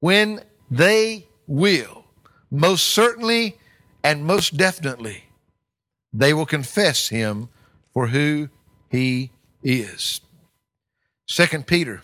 when 0.00 0.42
they 0.70 1.26
will, 1.46 2.04
most 2.50 2.84
certainly 2.88 3.56
and 4.02 4.24
most 4.24 4.56
definitely, 4.56 5.24
they 6.12 6.34
will 6.34 6.46
confess 6.46 7.08
Him 7.08 7.48
for 7.92 8.08
who 8.08 8.48
He 8.90 9.30
is. 9.62 10.20
Second 11.26 11.66
Peter 11.66 12.02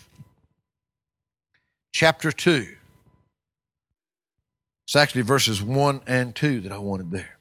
chapter 1.93 2.33
2. 2.33 2.67
It's 4.85 4.97
actually 4.97 5.23
verses 5.23 5.63
1 5.63 6.01
and 6.07 6.35
2 6.35 6.63
that 6.63 6.73
I 6.73 6.79
wanted 6.79 7.11
there. 7.11 7.39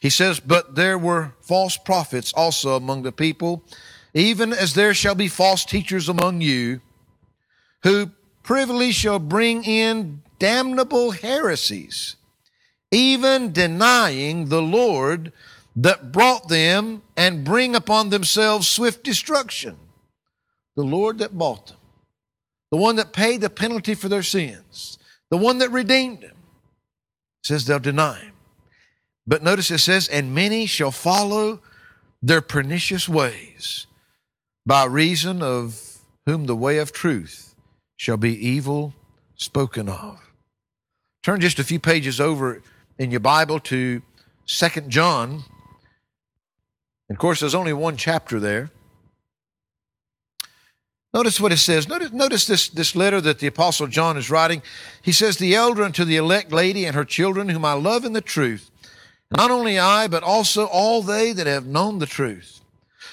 He 0.00 0.10
says, 0.10 0.40
But 0.40 0.74
there 0.74 0.98
were 0.98 1.34
false 1.40 1.76
prophets 1.76 2.32
also 2.34 2.76
among 2.76 3.02
the 3.02 3.12
people, 3.12 3.64
even 4.12 4.52
as 4.52 4.74
there 4.74 4.94
shall 4.94 5.14
be 5.14 5.28
false 5.28 5.64
teachers 5.64 6.08
among 6.08 6.40
you, 6.40 6.80
who 7.84 8.10
privily 8.42 8.92
shall 8.92 9.18
bring 9.18 9.64
in 9.64 10.22
damnable 10.38 11.12
heresies, 11.12 12.16
even 12.90 13.52
denying 13.52 14.48
the 14.48 14.62
Lord 14.62 15.32
that 15.76 16.12
brought 16.12 16.48
them 16.48 17.02
and 17.16 17.44
bring 17.44 17.74
upon 17.74 18.10
themselves 18.10 18.68
swift 18.68 19.04
destruction. 19.04 19.76
The 20.76 20.84
Lord 20.84 21.18
that 21.18 21.36
bought 21.36 21.68
them, 21.68 21.77
the 22.70 22.76
one 22.76 22.96
that 22.96 23.12
paid 23.12 23.40
the 23.40 23.50
penalty 23.50 23.94
for 23.94 24.08
their 24.08 24.22
sins, 24.22 24.98
the 25.30 25.36
one 25.36 25.58
that 25.58 25.70
redeemed 25.70 26.22
them, 26.22 26.36
says 27.42 27.64
they'll 27.64 27.78
deny 27.78 28.18
him. 28.18 28.32
But 29.26 29.42
notice 29.42 29.70
it 29.70 29.78
says, 29.78 30.08
and 30.08 30.34
many 30.34 30.66
shall 30.66 30.90
follow 30.90 31.60
their 32.22 32.40
pernicious 32.40 33.08
ways, 33.08 33.86
by 34.66 34.84
reason 34.84 35.42
of 35.42 35.98
whom 36.26 36.46
the 36.46 36.56
way 36.56 36.78
of 36.78 36.92
truth 36.92 37.54
shall 37.96 38.16
be 38.16 38.34
evil 38.46 38.94
spoken 39.36 39.88
of. 39.88 40.20
Turn 41.22 41.40
just 41.40 41.58
a 41.58 41.64
few 41.64 41.78
pages 41.78 42.20
over 42.20 42.62
in 42.98 43.10
your 43.10 43.20
Bible 43.20 43.60
to 43.60 44.02
Second 44.46 44.90
John. 44.90 45.44
And 47.08 47.16
of 47.16 47.18
course, 47.18 47.40
there's 47.40 47.54
only 47.54 47.72
one 47.72 47.96
chapter 47.96 48.40
there. 48.40 48.70
Notice 51.18 51.40
what 51.40 51.50
it 51.50 51.56
says. 51.56 51.88
Notice, 51.88 52.12
notice 52.12 52.46
this, 52.46 52.68
this 52.68 52.94
letter 52.94 53.20
that 53.22 53.40
the 53.40 53.48
Apostle 53.48 53.88
John 53.88 54.16
is 54.16 54.30
writing. 54.30 54.62
He 55.02 55.10
says, 55.10 55.36
The 55.36 55.52
elder 55.52 55.82
unto 55.82 56.04
the 56.04 56.16
elect 56.16 56.52
lady 56.52 56.84
and 56.84 56.94
her 56.94 57.04
children, 57.04 57.48
whom 57.48 57.64
I 57.64 57.72
love 57.72 58.04
in 58.04 58.12
the 58.12 58.20
truth, 58.20 58.70
not 59.36 59.50
only 59.50 59.80
I, 59.80 60.06
but 60.06 60.22
also 60.22 60.66
all 60.66 61.02
they 61.02 61.32
that 61.32 61.48
have 61.48 61.66
known 61.66 61.98
the 61.98 62.06
truth. 62.06 62.60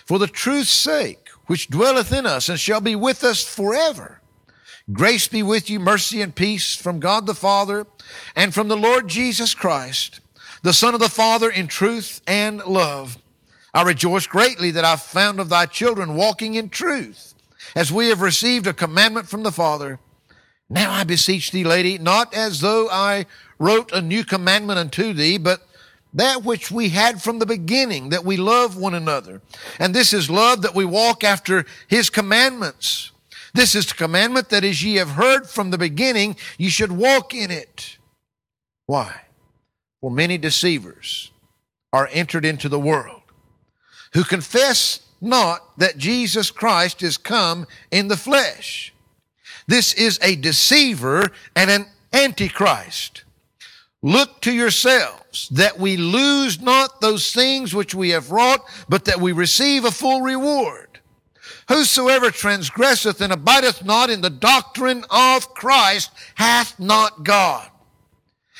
For 0.06 0.20
the 0.20 0.28
truth's 0.28 0.70
sake, 0.70 1.30
which 1.48 1.68
dwelleth 1.68 2.14
in 2.14 2.28
us 2.28 2.48
and 2.48 2.60
shall 2.60 2.80
be 2.80 2.96
with 2.96 3.24
us 3.24 3.44
forever. 3.44 4.22
Grace 4.94 5.28
be 5.28 5.42
with 5.42 5.68
you, 5.68 5.80
mercy 5.80 6.22
and 6.22 6.36
peace 6.36 6.76
from 6.76 7.00
God 7.00 7.26
the 7.26 7.34
Father 7.34 7.88
and 8.36 8.54
from 8.54 8.68
the 8.68 8.78
Lord 8.78 9.08
Jesus 9.08 9.56
Christ, 9.56 10.20
the 10.62 10.74
Son 10.74 10.94
of 10.94 11.00
the 11.00 11.10
Father 11.10 11.50
in 11.50 11.66
truth 11.66 12.22
and 12.28 12.64
love. 12.66 13.18
I 13.74 13.82
rejoice 13.82 14.28
greatly 14.28 14.70
that 14.70 14.86
I've 14.86 15.02
found 15.02 15.40
of 15.40 15.50
thy 15.50 15.66
children 15.66 16.14
walking 16.14 16.54
in 16.54 16.70
truth, 16.70 17.32
as 17.76 17.92
we 17.92 18.10
have 18.10 18.22
received 18.22 18.66
a 18.66 18.74
commandment 18.74 19.28
from 19.28 19.44
the 19.44 19.52
Father. 19.52 20.00
Now 20.70 20.92
I 20.92 21.04
beseech 21.04 21.52
thee, 21.52 21.64
lady, 21.64 21.98
not 21.98 22.34
as 22.34 22.62
though 22.62 22.88
I 22.90 23.26
wrote 23.60 23.92
a 23.92 24.02
new 24.02 24.24
commandment 24.24 24.80
unto 24.80 25.14
thee, 25.14 25.38
but 25.38 25.62
that 26.14 26.44
which 26.44 26.72
we 26.72 26.90
had 26.90 27.22
from 27.22 27.40
the 27.40 27.46
beginning, 27.46 28.10
that 28.10 28.24
we 28.24 28.38
love 28.38 28.78
one 28.78 28.94
another. 28.94 29.42
And 29.78 29.94
this 29.94 30.14
is 30.14 30.30
love 30.30 30.62
that 30.62 30.74
we 30.74 30.86
walk 30.86 31.24
after 31.24 31.66
his 31.88 32.10
commandments. 32.10 33.12
This 33.54 33.76
is 33.76 33.86
the 33.86 33.94
commandment 33.94 34.50
that 34.50 34.64
as 34.64 34.84
ye 34.84 34.96
have 34.96 35.12
heard 35.12 35.48
from 35.48 35.72
the 35.72 35.78
beginning, 35.78 36.38
ye 36.58 36.70
should 36.70 36.92
walk 36.94 37.34
in 37.34 37.52
it. 37.52 37.98
Why? 38.86 39.22
For 40.02 40.10
many 40.10 40.38
deceivers 40.38 41.32
are 41.92 42.10
entered 42.12 42.46
into 42.46 42.70
the 42.70 42.80
world 42.80 43.22
who 44.14 44.24
confess 44.24 45.02
not 45.22 45.78
that 45.78 45.98
Jesus 45.98 46.52
Christ 46.52 47.04
is 47.04 47.18
come 47.18 47.66
in 47.92 48.08
the 48.08 48.18
flesh. 48.18 48.94
This 49.68 49.94
is 49.94 50.20
a 50.22 50.36
deceiver 50.36 51.32
and 51.56 51.70
an 51.70 51.86
antichrist. 52.14 53.24
Look 54.02 54.42
to 54.42 54.54
yourselves 54.54 55.50
that 55.50 55.80
we 55.80 55.98
lose 55.98 56.62
not 56.62 57.02
those 57.02 57.34
things 57.34 57.74
which 57.74 57.96
we 57.96 58.12
have 58.12 58.32
wrought, 58.32 58.62
but 58.88 59.06
that 59.06 59.20
we 59.20 59.32
receive 59.32 59.84
a 59.84 59.92
full 59.92 60.22
reward. 60.22 61.00
Whosoever 61.68 62.30
transgresseth 62.30 63.22
and 63.22 63.34
abideth 63.34 63.84
not 63.84 64.12
in 64.12 64.22
the 64.22 64.30
doctrine 64.30 65.04
of 65.10 65.54
Christ 65.56 66.12
hath 66.36 66.80
not 66.80 67.24
God. 67.24 67.68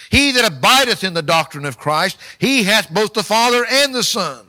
He 0.10 0.32
that 0.32 0.52
abideth 0.52 1.04
in 1.04 1.14
the 1.14 1.22
doctrine 1.22 1.66
of 1.66 1.78
Christ, 1.78 2.18
he 2.40 2.64
hath 2.64 2.92
both 2.92 3.14
the 3.14 3.24
Father 3.24 3.66
and 3.70 3.94
the 3.94 4.04
Son. 4.04 4.45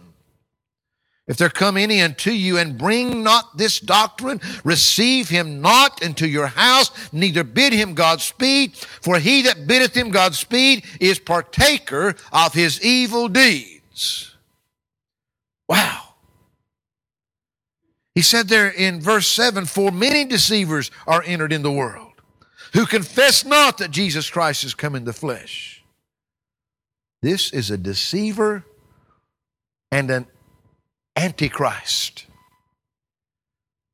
If 1.28 1.38
there 1.38 1.50
come 1.50 1.76
any 1.76 2.00
unto 2.02 2.30
you 2.30 2.58
and 2.58 2.78
bring 2.78 3.24
not 3.24 3.56
this 3.56 3.80
doctrine, 3.80 4.40
receive 4.62 5.28
him 5.28 5.60
not 5.60 6.00
into 6.00 6.28
your 6.28 6.46
house, 6.46 6.90
neither 7.12 7.42
bid 7.42 7.72
him 7.72 7.94
Godspeed, 7.94 8.76
for 8.76 9.18
he 9.18 9.42
that 9.42 9.66
biddeth 9.66 9.96
him 9.96 10.10
Godspeed 10.10 10.84
is 11.00 11.18
partaker 11.18 12.14
of 12.32 12.54
his 12.54 12.80
evil 12.84 13.28
deeds. 13.28 14.36
Wow. 15.68 16.14
He 18.14 18.22
said 18.22 18.48
there 18.48 18.70
in 18.70 19.00
verse 19.00 19.26
7 19.26 19.66
For 19.66 19.90
many 19.90 20.24
deceivers 20.24 20.92
are 21.08 21.24
entered 21.26 21.52
in 21.52 21.62
the 21.62 21.72
world 21.72 22.12
who 22.72 22.86
confess 22.86 23.44
not 23.44 23.78
that 23.78 23.90
Jesus 23.90 24.30
Christ 24.30 24.62
has 24.62 24.74
come 24.74 24.94
in 24.94 25.04
the 25.04 25.12
flesh. 25.12 25.82
This 27.20 27.52
is 27.52 27.70
a 27.70 27.76
deceiver 27.76 28.64
and 29.90 30.10
an 30.10 30.26
antichrist. 31.16 32.26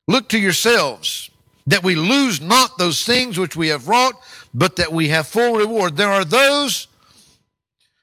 Look 0.08 0.28
to 0.30 0.38
yourselves 0.38 1.30
that 1.66 1.84
we 1.84 1.94
lose 1.94 2.40
not 2.40 2.76
those 2.76 3.04
things 3.04 3.38
which 3.38 3.56
we 3.56 3.68
have 3.68 3.88
wrought, 3.88 4.14
but 4.52 4.76
that 4.76 4.92
we 4.92 5.08
have 5.08 5.28
full 5.28 5.54
reward. 5.54 5.96
There 5.96 6.10
are 6.10 6.24
those 6.24 6.88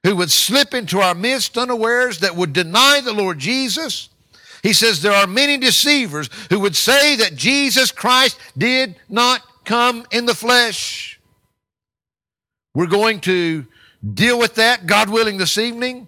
who 0.04 0.16
would 0.16 0.32
slip 0.32 0.74
into 0.74 1.00
our 1.00 1.14
midst 1.14 1.58
unawares 1.58 2.20
that 2.20 2.36
would 2.36 2.54
deny 2.54 3.02
the 3.04 3.14
Lord 3.14 3.38
Jesus 3.38 4.10
he 4.62 4.74
says 4.74 5.02
there 5.02 5.14
are 5.14 5.28
many 5.28 5.58
deceivers 5.58 6.30
who 6.50 6.60
would 6.60 6.76
say 6.76 7.16
that 7.18 7.36
Jesus 7.36 7.92
Christ 7.92 8.40
did 8.58 8.96
not 9.08 9.42
come 9.64 10.06
in 10.12 10.26
the 10.26 10.36
flesh. 10.36 11.20
We're 12.76 12.88
going 12.88 13.22
to 13.22 13.66
deal 14.14 14.38
with 14.38 14.56
that, 14.56 14.86
God 14.86 15.10
willing, 15.10 15.38
this 15.38 15.58
evening. 15.58 16.08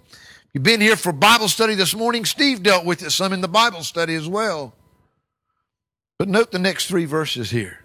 You've 0.54 0.64
been 0.64 0.82
here 0.82 0.98
for 0.98 1.14
Bible 1.14 1.48
study 1.48 1.76
this 1.76 1.96
morning. 1.96 2.26
Steve 2.26 2.62
dealt 2.62 2.86
with 2.86 3.04
it 3.04 3.12
some 3.12 3.32
in 3.32 3.40
the 3.40 3.48
Bible 3.48 3.84
study 3.84 4.16
as 4.16 4.28
well. 4.28 4.74
But 6.20 6.28
note 6.28 6.52
the 6.52 6.60
next 6.60 6.88
three 6.88 7.06
verses 7.06 7.52
here. 7.52 7.80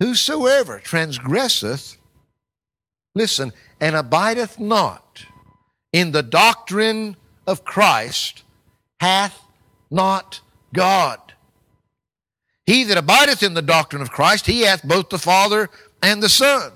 Whosoever 0.00 0.80
transgresseth, 0.80 1.96
listen, 3.14 3.52
and 3.80 3.94
abideth 3.94 4.58
not 4.58 5.24
in 5.92 6.10
the 6.10 6.24
doctrine 6.24 7.16
of 7.46 7.64
Christ 7.64 8.42
hath 8.98 9.40
not 9.90 10.40
God. 10.72 11.20
He 12.66 12.82
that 12.84 12.98
abideth 12.98 13.44
in 13.44 13.54
the 13.54 13.62
doctrine 13.62 14.02
of 14.02 14.10
Christ, 14.10 14.46
he 14.46 14.62
hath 14.62 14.82
both 14.82 15.08
the 15.08 15.18
Father 15.18 15.70
and 16.02 16.20
the 16.20 16.28
Son. 16.28 16.72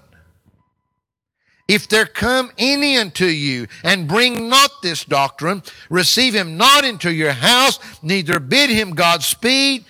If 1.69 1.87
there 1.87 2.07
come 2.07 2.51
any 2.57 2.97
unto 2.97 3.27
you 3.27 3.69
and 3.85 4.09
bring 4.09 4.49
not 4.49 4.71
this 4.83 5.05
doctrine, 5.05 5.63
receive 5.91 6.35
him 6.35 6.57
not 6.57 6.85
into 6.85 7.13
your 7.13 7.33
house, 7.33 7.79
neither 8.03 8.41
bid 8.41 8.71
him 8.71 8.95
Godspeed, 8.95 9.85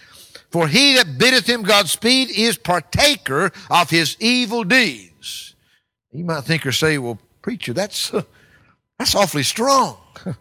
for 0.50 0.66
he 0.66 0.94
that 0.94 1.18
biddeth 1.18 1.46
him 1.46 1.62
Godspeed 1.62 2.30
is 2.30 2.58
partaker 2.58 3.52
of 3.70 3.90
his 3.90 4.16
evil 4.18 4.64
deeds. 4.64 5.54
You 6.10 6.24
might 6.24 6.42
think 6.44 6.66
or 6.66 6.72
say, 6.72 6.98
well, 6.98 7.18
preacher, 7.42 7.72
that's, 7.72 8.12
uh, 8.12 8.22
that's 8.98 9.14
awfully 9.14 9.44
strong. 9.44 9.98
well, 10.24 10.34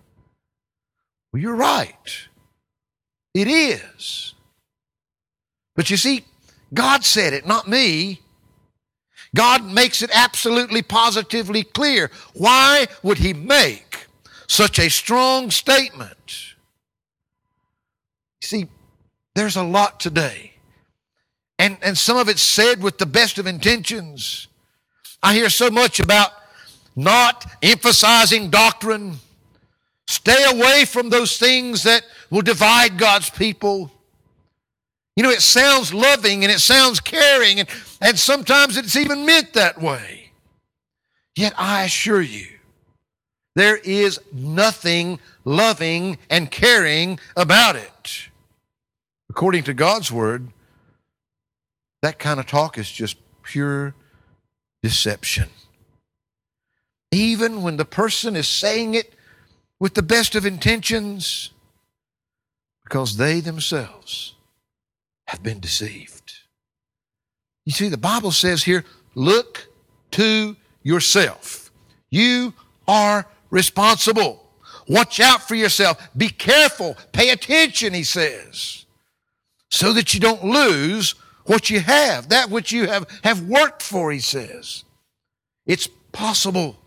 you're 1.34 1.56
right. 1.56 2.28
It 3.36 3.48
is. 3.48 4.34
But 5.76 5.92
you 5.92 5.98
see, 5.98 6.26
God 6.74 7.06
said 7.06 7.34
it, 7.34 7.46
not 7.46 7.68
me. 7.68 8.22
God 9.36 9.66
makes 9.66 10.02
it 10.02 10.10
absolutely 10.14 10.82
positively 10.82 11.64
clear. 11.64 12.10
Why 12.34 12.88
would 13.04 13.18
He 13.18 13.34
make 13.34 14.08
such 14.48 14.80
a 14.80 14.90
strong 14.90 15.52
statement? 15.52 16.56
See, 18.42 18.68
there's 19.36 19.56
a 19.56 19.64
lot 19.64 20.00
today. 20.00 20.54
And, 21.60 21.78
and 21.82 21.98
some 21.98 22.18
of 22.18 22.30
it's 22.30 22.42
said 22.42 22.82
with 22.82 22.98
the 22.98 23.06
best 23.06 23.38
of 23.40 23.48
intentions. 23.48 24.48
I 25.22 25.34
hear 25.34 25.50
so 25.50 25.70
much 25.70 26.00
about 26.00 26.32
not 26.96 27.46
emphasizing 27.62 28.50
doctrine, 28.50 29.20
Stay 30.08 30.46
away 30.50 30.86
from 30.86 31.10
those 31.10 31.38
things 31.38 31.84
that 31.84 32.04
will 32.30 32.42
divide 32.42 32.98
God's 32.98 33.30
people. 33.30 33.92
You 35.18 35.24
know, 35.24 35.32
it 35.32 35.42
sounds 35.42 35.96
loving 35.96 36.44
and 36.44 36.52
it 36.52 36.60
sounds 36.60 37.00
caring, 37.00 37.60
and, 37.60 37.68
and 38.00 38.20
sometimes 38.20 38.78
it's 38.78 38.96
even 38.96 39.26
meant 39.26 39.54
that 39.54 39.82
way. 39.82 40.32
Yet 41.36 41.56
I 41.58 41.86
assure 41.86 42.22
you, 42.22 42.46
there 43.56 43.78
is 43.78 44.20
nothing 44.32 45.20
loving 45.44 46.20
and 46.30 46.52
caring 46.52 47.20
about 47.36 47.76
it. 47.76 48.30
According 49.32 49.64
to 49.64 49.74
God's 49.74 50.12
word, 50.12 50.50
that 52.04 52.20
kind 52.20 52.40
of 52.40 52.46
talk 52.46 52.78
is 52.78 52.92
just 52.92 53.18
pure 53.42 53.96
deception. 54.84 55.50
Even 57.12 57.64
when 57.64 57.78
the 57.78 57.86
person 57.86 58.36
is 58.36 58.48
saying 58.48 58.94
it 58.94 59.16
with 59.80 59.96
the 59.96 60.04
best 60.04 60.36
of 60.36 60.46
intentions 60.46 61.50
because 62.84 63.18
they 63.18 63.40
themselves 63.40 64.36
have 65.28 65.44
been 65.44 65.60
deceived. 65.60 66.34
You 67.66 67.74
see, 67.74 67.90
the 67.90 67.98
Bible 67.98 68.32
says 68.32 68.64
here, 68.64 68.86
look 69.14 69.68
to 70.12 70.56
yourself. 70.84 71.72
You 72.10 72.54
are 72.88 73.28
responsible. 73.50 74.48
Watch 74.88 75.20
out 75.20 75.46
for 75.46 75.56
yourself. 75.56 76.10
Be 76.16 76.30
careful. 76.30 76.96
Pay 77.12 77.32
attention, 77.32 77.94
he 77.94 78.04
says, 78.04 78.86
so 79.70 79.92
that 79.94 80.14
you 80.14 80.20
don't 80.22 80.46
lose 80.46 81.16
what 81.46 81.70
you 81.70 81.82
have, 81.82 82.30
that 82.30 82.50
which 82.50 82.72
you 82.72 82.88
have, 82.88 83.06
have 83.24 83.42
worked 83.42 83.84
for, 83.84 84.12
he 84.12 84.20
says. 84.20 84.86
It's 85.66 85.88
possible 86.14 86.78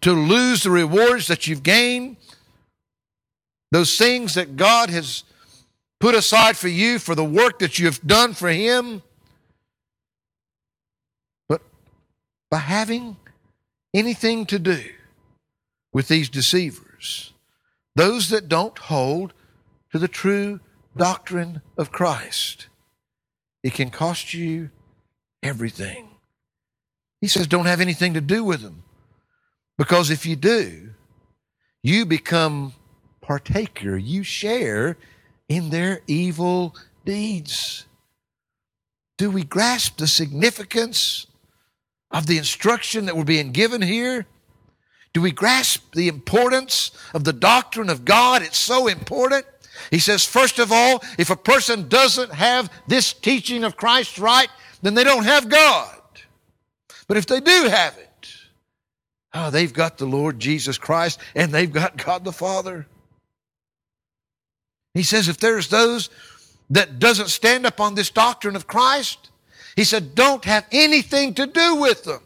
to 0.00 0.12
lose 0.12 0.64
the 0.64 0.70
rewards 0.70 1.28
that 1.28 1.46
you've 1.46 1.62
gained, 1.62 2.16
those 3.70 3.96
things 3.96 4.34
that 4.34 4.56
God 4.56 4.90
has 4.90 5.22
put 6.02 6.16
aside 6.16 6.56
for 6.56 6.66
you 6.66 6.98
for 6.98 7.14
the 7.14 7.24
work 7.24 7.60
that 7.60 7.78
you 7.78 7.86
have 7.86 8.04
done 8.04 8.34
for 8.34 8.48
Him. 8.48 9.02
But 11.48 11.62
by 12.50 12.58
having 12.58 13.18
anything 13.94 14.44
to 14.46 14.58
do 14.58 14.82
with 15.92 16.08
these 16.08 16.28
deceivers, 16.28 17.32
those 17.94 18.30
that 18.30 18.48
don't 18.48 18.76
hold 18.76 19.32
to 19.92 20.00
the 20.00 20.08
true 20.08 20.58
doctrine 20.96 21.62
of 21.78 21.92
Christ, 21.92 22.66
it 23.62 23.72
can 23.72 23.88
cost 23.88 24.34
you 24.34 24.70
everything. 25.40 26.08
He 27.20 27.28
says, 27.28 27.46
don't 27.46 27.66
have 27.66 27.80
anything 27.80 28.14
to 28.14 28.20
do 28.20 28.42
with 28.42 28.60
them. 28.60 28.82
Because 29.78 30.10
if 30.10 30.26
you 30.26 30.34
do, 30.34 30.94
you 31.80 32.04
become 32.06 32.72
partaker, 33.20 33.96
you 33.96 34.24
share 34.24 34.96
in 35.48 35.70
their 35.70 36.00
evil 36.06 36.74
deeds. 37.04 37.86
Do 39.18 39.30
we 39.30 39.44
grasp 39.44 39.98
the 39.98 40.06
significance 40.06 41.26
of 42.10 42.26
the 42.26 42.38
instruction 42.38 43.06
that 43.06 43.16
we're 43.16 43.24
being 43.24 43.52
given 43.52 43.82
here? 43.82 44.26
Do 45.12 45.20
we 45.20 45.30
grasp 45.30 45.94
the 45.94 46.08
importance 46.08 46.90
of 47.12 47.24
the 47.24 47.32
doctrine 47.32 47.90
of 47.90 48.04
God? 48.04 48.42
It's 48.42 48.58
so 48.58 48.86
important. 48.86 49.44
He 49.90 49.98
says, 49.98 50.24
first 50.24 50.58
of 50.58 50.72
all, 50.72 51.02
if 51.18 51.30
a 51.30 51.36
person 51.36 51.88
doesn't 51.88 52.32
have 52.32 52.70
this 52.86 53.12
teaching 53.12 53.64
of 53.64 53.76
Christ 53.76 54.18
right, 54.18 54.48
then 54.80 54.94
they 54.94 55.04
don't 55.04 55.24
have 55.24 55.48
God. 55.48 56.00
But 57.08 57.16
if 57.16 57.26
they 57.26 57.40
do 57.40 57.68
have 57.68 57.96
it, 57.98 58.28
oh, 59.34 59.50
they've 59.50 59.72
got 59.72 59.98
the 59.98 60.06
Lord 60.06 60.40
Jesus 60.40 60.78
Christ 60.78 61.20
and 61.34 61.52
they've 61.52 61.72
got 61.72 62.02
God 62.02 62.24
the 62.24 62.32
Father. 62.32 62.86
He 64.94 65.02
says, 65.02 65.28
if 65.28 65.38
there's 65.38 65.68
those 65.68 66.10
that 66.70 66.98
doesn't 66.98 67.28
stand 67.28 67.66
up 67.66 67.80
on 67.80 67.94
this 67.94 68.10
doctrine 68.10 68.56
of 68.56 68.66
Christ, 68.66 69.30
he 69.76 69.84
said, 69.84 70.14
don't 70.14 70.44
have 70.44 70.66
anything 70.70 71.34
to 71.34 71.46
do 71.46 71.76
with 71.76 72.04
them. 72.04 72.20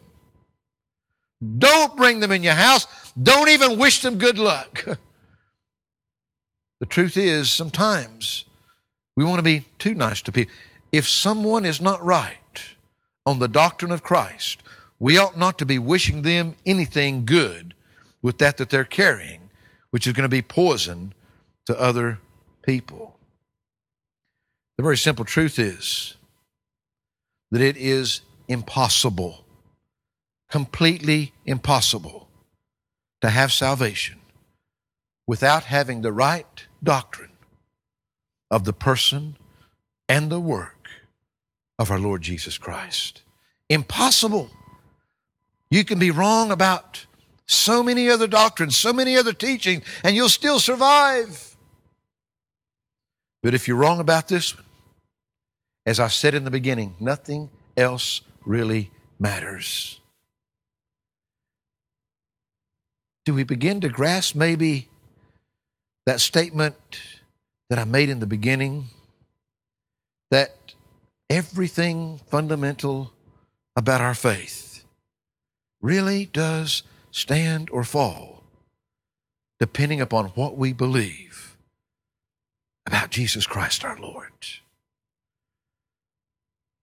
Don't 1.58 1.96
bring 1.96 2.20
them 2.20 2.32
in 2.32 2.42
your 2.42 2.54
house. 2.54 2.86
Don't 3.20 3.48
even 3.48 3.78
wish 3.78 4.02
them 4.02 4.18
good 4.18 4.38
luck. 4.38 4.84
the 6.80 6.86
truth 6.86 7.16
is, 7.16 7.50
sometimes 7.50 8.44
we 9.16 9.24
want 9.24 9.38
to 9.38 9.44
be 9.44 9.64
too 9.78 9.94
nice 9.94 10.22
to 10.22 10.32
people. 10.32 10.52
If 10.92 11.08
someone 11.08 11.64
is 11.64 11.80
not 11.80 12.04
right 12.04 12.36
on 13.24 13.38
the 13.38 13.48
doctrine 13.48 13.92
of 13.92 14.02
Christ, 14.02 14.62
we 14.98 15.18
ought 15.18 15.36
not 15.36 15.58
to 15.58 15.66
be 15.66 15.78
wishing 15.78 16.22
them 16.22 16.56
anything 16.64 17.26
good 17.26 17.74
with 18.22 18.38
that 18.38 18.56
that 18.56 18.70
they're 18.70 18.84
carrying, 18.84 19.50
which 19.90 20.06
is 20.06 20.14
going 20.14 20.22
to 20.22 20.28
be 20.28 20.42
poison 20.42 21.12
to 21.66 21.78
other 21.78 22.18
people. 22.66 23.16
The 24.76 24.82
very 24.82 24.98
simple 24.98 25.24
truth 25.24 25.58
is 25.58 26.16
that 27.50 27.62
it 27.62 27.76
is 27.76 28.20
impossible, 28.48 29.44
completely 30.50 31.32
impossible, 31.46 32.28
to 33.22 33.30
have 33.30 33.52
salvation 33.52 34.18
without 35.26 35.64
having 35.64 36.02
the 36.02 36.12
right 36.12 36.66
doctrine 36.82 37.30
of 38.50 38.64
the 38.64 38.72
person 38.72 39.36
and 40.08 40.30
the 40.30 40.40
work 40.40 40.88
of 41.78 41.90
our 41.90 41.98
Lord 41.98 42.22
Jesus 42.22 42.58
Christ. 42.58 43.22
Impossible. 43.68 44.50
You 45.70 45.84
can 45.84 45.98
be 45.98 46.10
wrong 46.10 46.50
about 46.50 47.06
so 47.46 47.82
many 47.82 48.08
other 48.10 48.26
doctrines, 48.26 48.76
so 48.76 48.92
many 48.92 49.16
other 49.16 49.32
teachings, 49.32 49.84
and 50.04 50.14
you'll 50.14 50.28
still 50.28 50.60
survive. 50.60 51.55
But 53.42 53.54
if 53.54 53.68
you're 53.68 53.76
wrong 53.76 54.00
about 54.00 54.28
this 54.28 54.54
as 55.86 56.00
I 56.00 56.08
said 56.08 56.34
in 56.34 56.42
the 56.42 56.50
beginning, 56.50 56.96
nothing 56.98 57.48
else 57.76 58.20
really 58.44 58.90
matters. 59.20 60.00
Do 63.24 63.32
we 63.32 63.44
begin 63.44 63.80
to 63.80 63.88
grasp 63.88 64.34
maybe 64.34 64.88
that 66.06 66.20
statement 66.20 66.76
that 67.70 67.78
I 67.78 67.84
made 67.84 68.08
in 68.08 68.18
the 68.18 68.26
beginning 68.26 68.86
that 70.30 70.74
everything 71.30 72.20
fundamental 72.30 73.12
about 73.76 74.00
our 74.00 74.14
faith 74.14 74.84
really 75.80 76.26
does 76.26 76.82
stand 77.10 77.70
or 77.70 77.84
fall 77.84 78.42
depending 79.58 80.00
upon 80.00 80.26
what 80.30 80.56
we 80.56 80.72
believe 80.72 81.35
about 82.86 83.10
Jesus 83.10 83.46
Christ 83.46 83.84
our 83.84 83.98
Lord. 83.98 84.32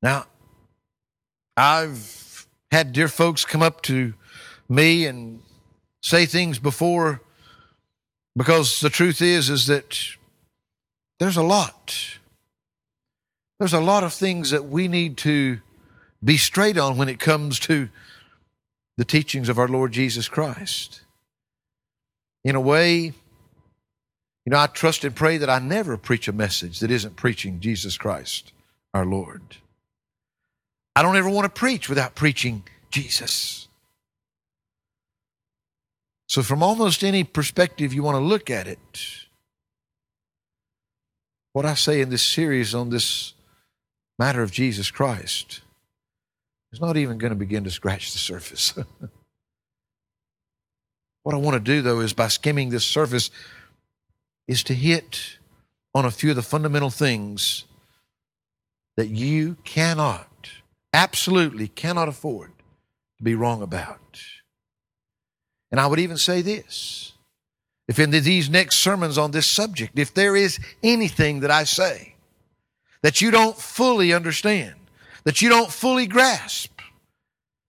Now, 0.01 0.25
I've 1.55 2.47
had 2.71 2.91
dear 2.91 3.07
folks 3.07 3.45
come 3.45 3.61
up 3.61 3.81
to 3.83 4.13
me 4.67 5.05
and 5.05 5.41
say 6.01 6.25
things 6.25 6.59
before 6.59 7.21
because 8.35 8.79
the 8.79 8.89
truth 8.89 9.21
is 9.21 9.49
is 9.49 9.67
that 9.67 9.99
there's 11.19 11.37
a 11.37 11.43
lot 11.43 12.19
there's 13.59 13.73
a 13.73 13.79
lot 13.79 14.03
of 14.03 14.11
things 14.13 14.49
that 14.49 14.65
we 14.65 14.89
need 14.89 15.15
to 15.15 15.59
be 16.21 16.35
straight 16.35 16.77
on 16.77 16.97
when 16.97 17.07
it 17.07 17.19
comes 17.19 17.59
to 17.59 17.87
the 18.97 19.05
teachings 19.05 19.47
of 19.47 19.57
our 19.57 19.67
Lord 19.69 19.93
Jesus 19.93 20.27
Christ. 20.27 21.01
In 22.43 22.55
a 22.55 22.61
way, 22.61 23.13
you 24.45 24.51
know, 24.51 24.59
I 24.59 24.67
trust 24.67 25.03
and 25.03 25.15
pray 25.15 25.37
that 25.37 25.49
I 25.49 25.59
never 25.59 25.97
preach 25.97 26.27
a 26.27 26.33
message 26.33 26.79
that 26.79 26.91
isn't 26.91 27.15
preaching 27.15 27.59
Jesus 27.59 27.97
Christ, 27.97 28.51
our 28.93 29.05
Lord. 29.05 29.57
I 30.95 31.01
don't 31.01 31.15
ever 31.15 31.29
want 31.29 31.45
to 31.45 31.59
preach 31.59 31.89
without 31.89 32.15
preaching 32.15 32.63
Jesus. 32.91 33.67
So, 36.27 36.43
from 36.43 36.63
almost 36.63 37.03
any 37.03 37.23
perspective 37.23 37.93
you 37.93 38.03
want 38.03 38.15
to 38.15 38.23
look 38.23 38.49
at 38.49 38.67
it, 38.67 38.79
what 41.53 41.65
I 41.65 41.75
say 41.75 42.01
in 42.01 42.09
this 42.09 42.23
series 42.23 42.73
on 42.73 42.89
this 42.89 43.33
matter 44.17 44.41
of 44.41 44.51
Jesus 44.51 44.91
Christ 44.91 45.61
is 46.71 46.81
not 46.81 46.97
even 46.97 47.19
going 47.19 47.31
to 47.31 47.37
begin 47.37 47.63
to 47.63 47.71
scratch 47.71 48.11
the 48.11 48.19
surface. 48.19 48.73
what 51.23 51.35
I 51.35 51.37
want 51.37 51.53
to 51.53 51.59
do, 51.59 51.81
though, 51.81 51.99
is 51.99 52.13
by 52.13 52.27
skimming 52.27 52.69
this 52.69 52.85
surface, 52.85 53.29
is 54.47 54.63
to 54.63 54.73
hit 54.73 55.37
on 55.95 56.05
a 56.05 56.11
few 56.11 56.31
of 56.31 56.35
the 56.35 56.41
fundamental 56.41 56.89
things 56.89 57.65
that 58.97 59.07
you 59.07 59.57
cannot, 59.63 60.49
absolutely 60.93 61.67
cannot 61.67 62.07
afford 62.07 62.51
to 63.17 63.23
be 63.23 63.35
wrong 63.35 63.61
about. 63.61 64.21
And 65.71 65.79
I 65.79 65.87
would 65.87 65.99
even 65.99 66.17
say 66.17 66.41
this 66.41 67.13
if 67.87 67.99
in 67.99 68.11
these 68.11 68.49
next 68.49 68.77
sermons 68.77 69.17
on 69.17 69.31
this 69.31 69.47
subject, 69.47 69.97
if 69.99 70.13
there 70.13 70.35
is 70.35 70.59
anything 70.81 71.41
that 71.41 71.51
I 71.51 71.63
say 71.63 72.15
that 73.01 73.21
you 73.21 73.31
don't 73.31 73.57
fully 73.57 74.13
understand, 74.13 74.75
that 75.25 75.41
you 75.41 75.49
don't 75.49 75.71
fully 75.71 76.07
grasp, 76.07 76.79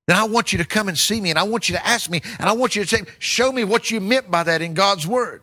then 0.07 0.17
I 0.17 0.25
want 0.25 0.53
you 0.53 0.59
to 0.59 0.65
come 0.65 0.89
and 0.89 0.99
see 0.99 1.21
me 1.21 1.31
and 1.31 1.39
I 1.39 1.45
want 1.45 1.69
you 1.69 1.77
to 1.77 1.87
ask 1.87 2.11
me 2.11 2.21
and 2.39 2.49
I 2.49 2.53
want 2.53 2.77
you 2.77 2.85
to 2.85 2.89
say, 2.89 3.05
show 3.19 3.51
me 3.51 3.65
what 3.65 3.91
you 3.91 4.01
meant 4.01 4.31
by 4.31 4.43
that 4.45 4.63
in 4.63 4.75
God's 4.75 5.07
Word. 5.07 5.43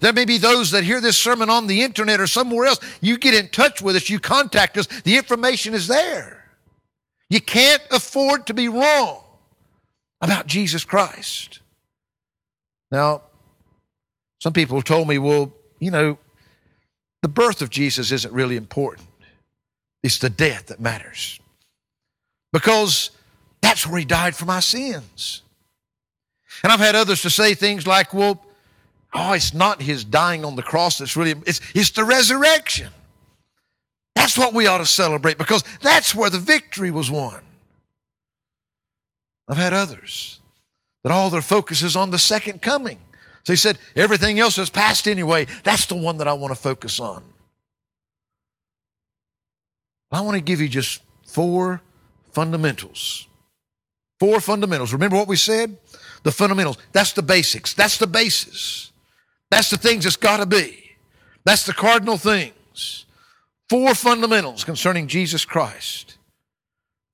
There 0.00 0.12
may 0.12 0.24
be 0.24 0.38
those 0.38 0.70
that 0.72 0.84
hear 0.84 1.00
this 1.00 1.16
sermon 1.16 1.50
on 1.50 1.66
the 1.66 1.82
internet 1.82 2.20
or 2.20 2.26
somewhere 2.26 2.66
else. 2.66 2.80
You 3.00 3.18
get 3.18 3.34
in 3.34 3.48
touch 3.48 3.82
with 3.82 3.96
us, 3.96 4.08
you 4.10 4.20
contact 4.20 4.76
us, 4.78 4.86
the 5.02 5.16
information 5.16 5.74
is 5.74 5.86
there. 5.86 6.44
You 7.30 7.40
can't 7.40 7.82
afford 7.90 8.46
to 8.46 8.54
be 8.54 8.68
wrong 8.68 9.22
about 10.20 10.46
Jesus 10.46 10.84
Christ. 10.84 11.60
Now, 12.90 13.22
some 14.40 14.52
people 14.52 14.76
have 14.76 14.84
told 14.84 15.08
me, 15.08 15.18
well, 15.18 15.52
you 15.78 15.90
know, 15.90 16.18
the 17.22 17.28
birth 17.28 17.62
of 17.62 17.70
Jesus 17.70 18.12
isn't 18.12 18.32
really 18.32 18.56
important. 18.56 19.08
It's 20.02 20.18
the 20.18 20.30
death 20.30 20.66
that 20.66 20.80
matters. 20.80 21.40
Because 22.52 23.10
that's 23.60 23.86
where 23.86 23.98
he 23.98 24.04
died 24.04 24.34
for 24.34 24.44
my 24.44 24.60
sins. 24.60 25.42
And 26.62 26.72
I've 26.72 26.80
had 26.80 26.94
others 26.94 27.22
to 27.22 27.30
say 27.30 27.54
things 27.54 27.86
like, 27.86 28.14
well, 28.14 28.42
Oh, 29.14 29.32
it's 29.32 29.54
not 29.54 29.80
his 29.80 30.04
dying 30.04 30.44
on 30.44 30.56
the 30.56 30.62
cross 30.62 30.98
that's 30.98 31.16
really, 31.16 31.34
it's, 31.46 31.60
it's 31.74 31.90
the 31.90 32.04
resurrection. 32.04 32.90
That's 34.14 34.36
what 34.36 34.52
we 34.52 34.66
ought 34.66 34.78
to 34.78 34.86
celebrate 34.86 35.38
because 35.38 35.64
that's 35.80 36.14
where 36.14 36.28
the 36.28 36.38
victory 36.38 36.90
was 36.90 37.10
won. 37.10 37.40
I've 39.48 39.56
had 39.56 39.72
others 39.72 40.40
that 41.02 41.12
all 41.12 41.30
their 41.30 41.40
focus 41.40 41.82
is 41.82 41.96
on 41.96 42.10
the 42.10 42.18
second 42.18 42.60
coming. 42.60 42.98
So 43.44 43.52
he 43.54 43.56
said, 43.56 43.78
everything 43.96 44.38
else 44.40 44.58
is 44.58 44.68
past 44.68 45.08
anyway. 45.08 45.46
That's 45.64 45.86
the 45.86 45.94
one 45.94 46.18
that 46.18 46.28
I 46.28 46.34
want 46.34 46.54
to 46.54 46.60
focus 46.60 47.00
on. 47.00 47.22
I 50.10 50.20
want 50.20 50.36
to 50.36 50.42
give 50.42 50.60
you 50.60 50.68
just 50.68 51.00
four 51.24 51.80
fundamentals. 52.32 53.26
Four 54.20 54.40
fundamentals. 54.40 54.92
Remember 54.92 55.16
what 55.16 55.28
we 55.28 55.36
said? 55.36 55.76
The 56.24 56.32
fundamentals. 56.32 56.76
That's 56.92 57.12
the 57.12 57.22
basics. 57.22 57.72
That's 57.72 57.98
the 57.98 58.06
basis. 58.06 58.87
That's 59.50 59.70
the 59.70 59.76
things 59.76 60.06
it's 60.06 60.16
got 60.16 60.38
to 60.38 60.46
be. 60.46 60.96
That's 61.44 61.64
the 61.64 61.72
cardinal 61.72 62.18
things. 62.18 63.06
Four 63.68 63.94
fundamentals 63.94 64.64
concerning 64.64 65.08
Jesus 65.08 65.44
Christ 65.44 66.16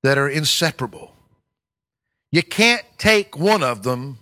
that 0.02 0.18
are 0.18 0.28
inseparable. 0.28 1.12
You 2.30 2.42
can't 2.42 2.84
take 2.98 3.38
one 3.38 3.62
of 3.62 3.82
them 3.82 4.18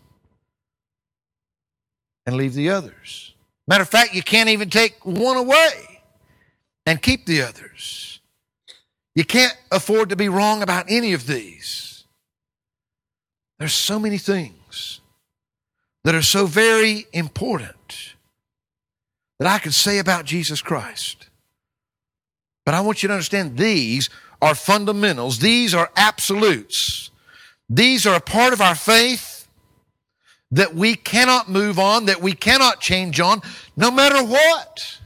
and 2.27 2.37
leave 2.37 2.55
the 2.55 2.71
others. 2.71 3.35
Matter 3.67 3.83
of 3.83 3.89
fact, 3.89 4.15
you 4.15 4.23
can't 4.23 4.49
even 4.49 4.71
take 4.71 5.05
one 5.05 5.37
away 5.37 6.01
and 6.85 7.01
keep 7.01 7.27
the 7.27 7.43
others. 7.43 8.21
You 9.15 9.25
can't 9.25 9.57
afford 9.71 10.09
to 10.11 10.17
be 10.17 10.29
wrong 10.29 10.63
about 10.63 10.87
any 10.89 11.13
of 11.13 11.27
these. 11.27 12.05
There's 13.59 13.75
so 13.75 13.99
many 13.99 14.19
things 14.19 14.55
that 16.05 16.15
are 16.15 16.23
so 16.23 16.47
very 16.47 17.07
important 17.13 18.15
that 19.39 19.49
I 19.49 19.59
could 19.59 19.75
say 19.75 19.99
about 19.99 20.25
Jesus 20.25 20.63
Christ. 20.63 21.29
But 22.65 22.75
I 22.75 22.81
want 22.81 23.03
you 23.03 23.09
to 23.09 23.15
understand 23.15 23.57
these 23.57 24.09
are 24.41 24.55
fundamentals, 24.55 25.39
these 25.39 25.75
are 25.75 25.91
absolutes 25.97 27.11
these 27.75 28.07
are 28.07 28.17
a 28.17 28.21
part 28.21 28.53
of 28.53 28.61
our 28.61 28.75
faith 28.75 29.49
that 30.51 30.75
we 30.75 30.95
cannot 30.95 31.49
move 31.49 31.79
on, 31.79 32.05
that 32.05 32.21
we 32.21 32.35
cannot 32.35 32.81
change 32.81 33.19
on, 33.19 33.41
no 33.79 33.91
matter 33.91 34.23
what. 34.23 34.99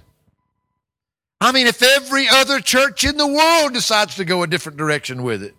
I 1.41 1.53
mean, 1.53 1.69
if 1.69 1.81
every 1.81 2.29
other 2.29 2.59
church 2.59 3.05
in 3.05 3.17
the 3.17 3.27
world 3.27 3.73
decides 3.73 4.17
to 4.17 4.25
go 4.25 4.43
a 4.43 4.49
different 4.49 4.79
direction 4.79 5.23
with 5.23 5.45
it, 5.45 5.55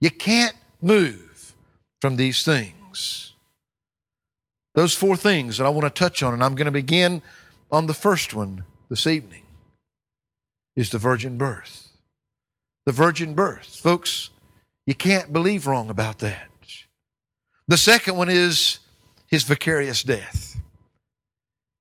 you 0.00 0.10
can't 0.10 0.56
move 0.80 1.54
from 2.00 2.16
these 2.16 2.44
things. 2.44 3.21
Those 4.74 4.94
four 4.94 5.16
things 5.16 5.58
that 5.58 5.66
I 5.66 5.70
want 5.70 5.84
to 5.84 5.90
touch 5.90 6.22
on, 6.22 6.32
and 6.32 6.42
I'm 6.42 6.54
going 6.54 6.66
to 6.66 6.72
begin 6.72 7.22
on 7.70 7.86
the 7.86 7.94
first 7.94 8.34
one 8.34 8.64
this 8.88 9.06
evening, 9.06 9.42
is 10.76 10.90
the 10.90 10.98
virgin 10.98 11.36
birth. 11.36 11.88
The 12.86 12.92
virgin 12.92 13.34
birth. 13.34 13.76
Folks, 13.76 14.30
you 14.86 14.94
can't 14.94 15.32
believe 15.32 15.66
wrong 15.66 15.90
about 15.90 16.18
that. 16.20 16.48
The 17.68 17.76
second 17.76 18.16
one 18.16 18.28
is 18.28 18.80
his 19.26 19.44
vicarious 19.44 20.02
death, 20.02 20.60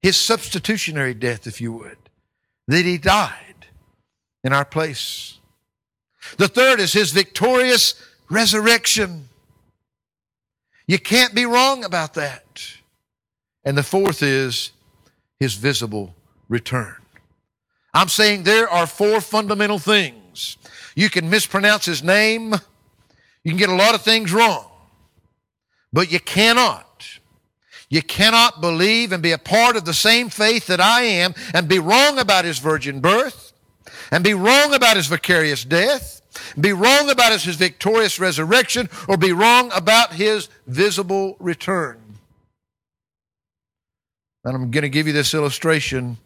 his 0.02 0.18
substitutionary 0.18 1.14
death, 1.14 1.48
if 1.48 1.60
you 1.60 1.74
would, 1.74 1.98
that 2.68 2.86
he 2.86 2.98
died 2.98 3.66
in 4.44 4.54
our 4.54 4.66
place. 4.66 5.39
The 6.38 6.48
third 6.48 6.80
is 6.80 6.94
his 6.94 7.12
victorious 7.12 7.96
resurrection. 8.30 9.30
You 10.88 11.00
can't 11.00 11.34
be 11.34 11.46
wrong 11.46 11.84
about 11.84 12.14
that. 12.14 12.76
And 13.64 13.78
the 13.78 13.84
fourth 13.84 14.24
is 14.24 14.72
his 15.39 15.53
visible 15.53 16.16
return. 16.49 16.95
I'm 17.93 18.07
saying 18.07 18.43
there 18.43 18.70
are 18.70 18.88
four 18.88 19.22
fundamental 19.22 19.80
things. 19.80 20.57
You 20.95 21.09
can 21.09 21.30
mispronounce 21.30 21.86
his 21.86 22.03
name. 22.03 22.53
You 23.43 23.51
can 23.51 23.57
get 23.57 23.70
a 23.70 23.76
lot 23.76 23.95
of 23.95 24.01
things 24.01 24.32
wrong, 24.32 24.66
but 25.91 26.12
you 26.12 26.20
cannot. 26.20 27.20
You 27.89 28.01
cannot 28.01 28.62
believe 28.62 29.12
and 29.12 29.22
be 29.22 29.34
a 29.34 29.38
part 29.38 29.76
of 29.76 29.84
the 29.84 29.93
same 29.93 30.30
faith 30.30 30.68
that 30.68 30.80
I 30.80 31.01
am 31.01 31.34
and 31.53 31.68
be 31.68 31.80
wrong 31.80 32.20
about 32.20 32.45
his 32.45 32.59
virgin 32.59 33.01
birth 33.01 33.51
and 34.12 34.24
be 34.24 34.34
wrong 34.34 34.74
about 34.74 34.95
his 34.95 35.07
vicarious 35.07 35.66
death, 35.66 36.22
be 36.59 36.72
wrong 36.72 37.09
about 37.09 37.32
his 37.34 37.55
victorious 37.55 38.20
resurrection, 38.20 38.89
or 39.09 39.18
be 39.18 39.34
wrong 39.34 39.72
about 39.74 40.14
his 40.14 40.47
visible 40.68 41.36
return. 41.39 42.01
And 44.44 44.56
I'm 44.56 44.72
going 44.72 44.84
to 44.84 44.89
give 44.89 45.08
you 45.08 45.14
this 45.14 45.34
illustration. 45.34 46.18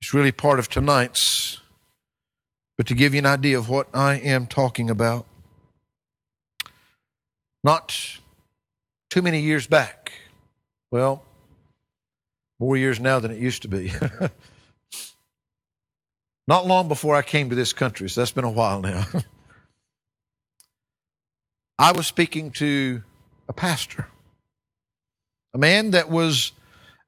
It's 0.00 0.14
really 0.14 0.32
part 0.32 0.58
of 0.58 0.68
tonight's, 0.68 1.60
but 2.76 2.86
to 2.88 2.94
give 2.94 3.14
you 3.14 3.18
an 3.18 3.26
idea 3.26 3.58
of 3.58 3.68
what 3.68 3.88
I 3.94 4.14
am 4.14 4.46
talking 4.46 4.90
about 4.90 5.26
not 7.62 8.18
too 9.10 9.22
many 9.22 9.40
years 9.40 9.66
back. 9.66 10.12
Well, 10.90 11.22
more 12.58 12.76
years 12.76 13.00
now 13.00 13.20
than 13.20 13.30
it 13.30 13.38
used 13.38 13.62
to 13.62 13.68
be. 13.68 13.92
not 16.46 16.66
long 16.66 16.88
before 16.88 17.16
I 17.16 17.22
came 17.22 17.50
to 17.50 17.56
this 17.56 17.72
country, 17.72 18.08
so 18.08 18.20
that's 18.20 18.32
been 18.32 18.44
a 18.44 18.50
while 18.50 18.80
now. 18.80 19.06
I 21.78 21.92
was 21.92 22.06
speaking 22.06 22.50
to 22.52 23.02
a 23.48 23.52
pastor, 23.52 24.06
a 25.54 25.58
man 25.58 25.92
that 25.92 26.10
was 26.10 26.52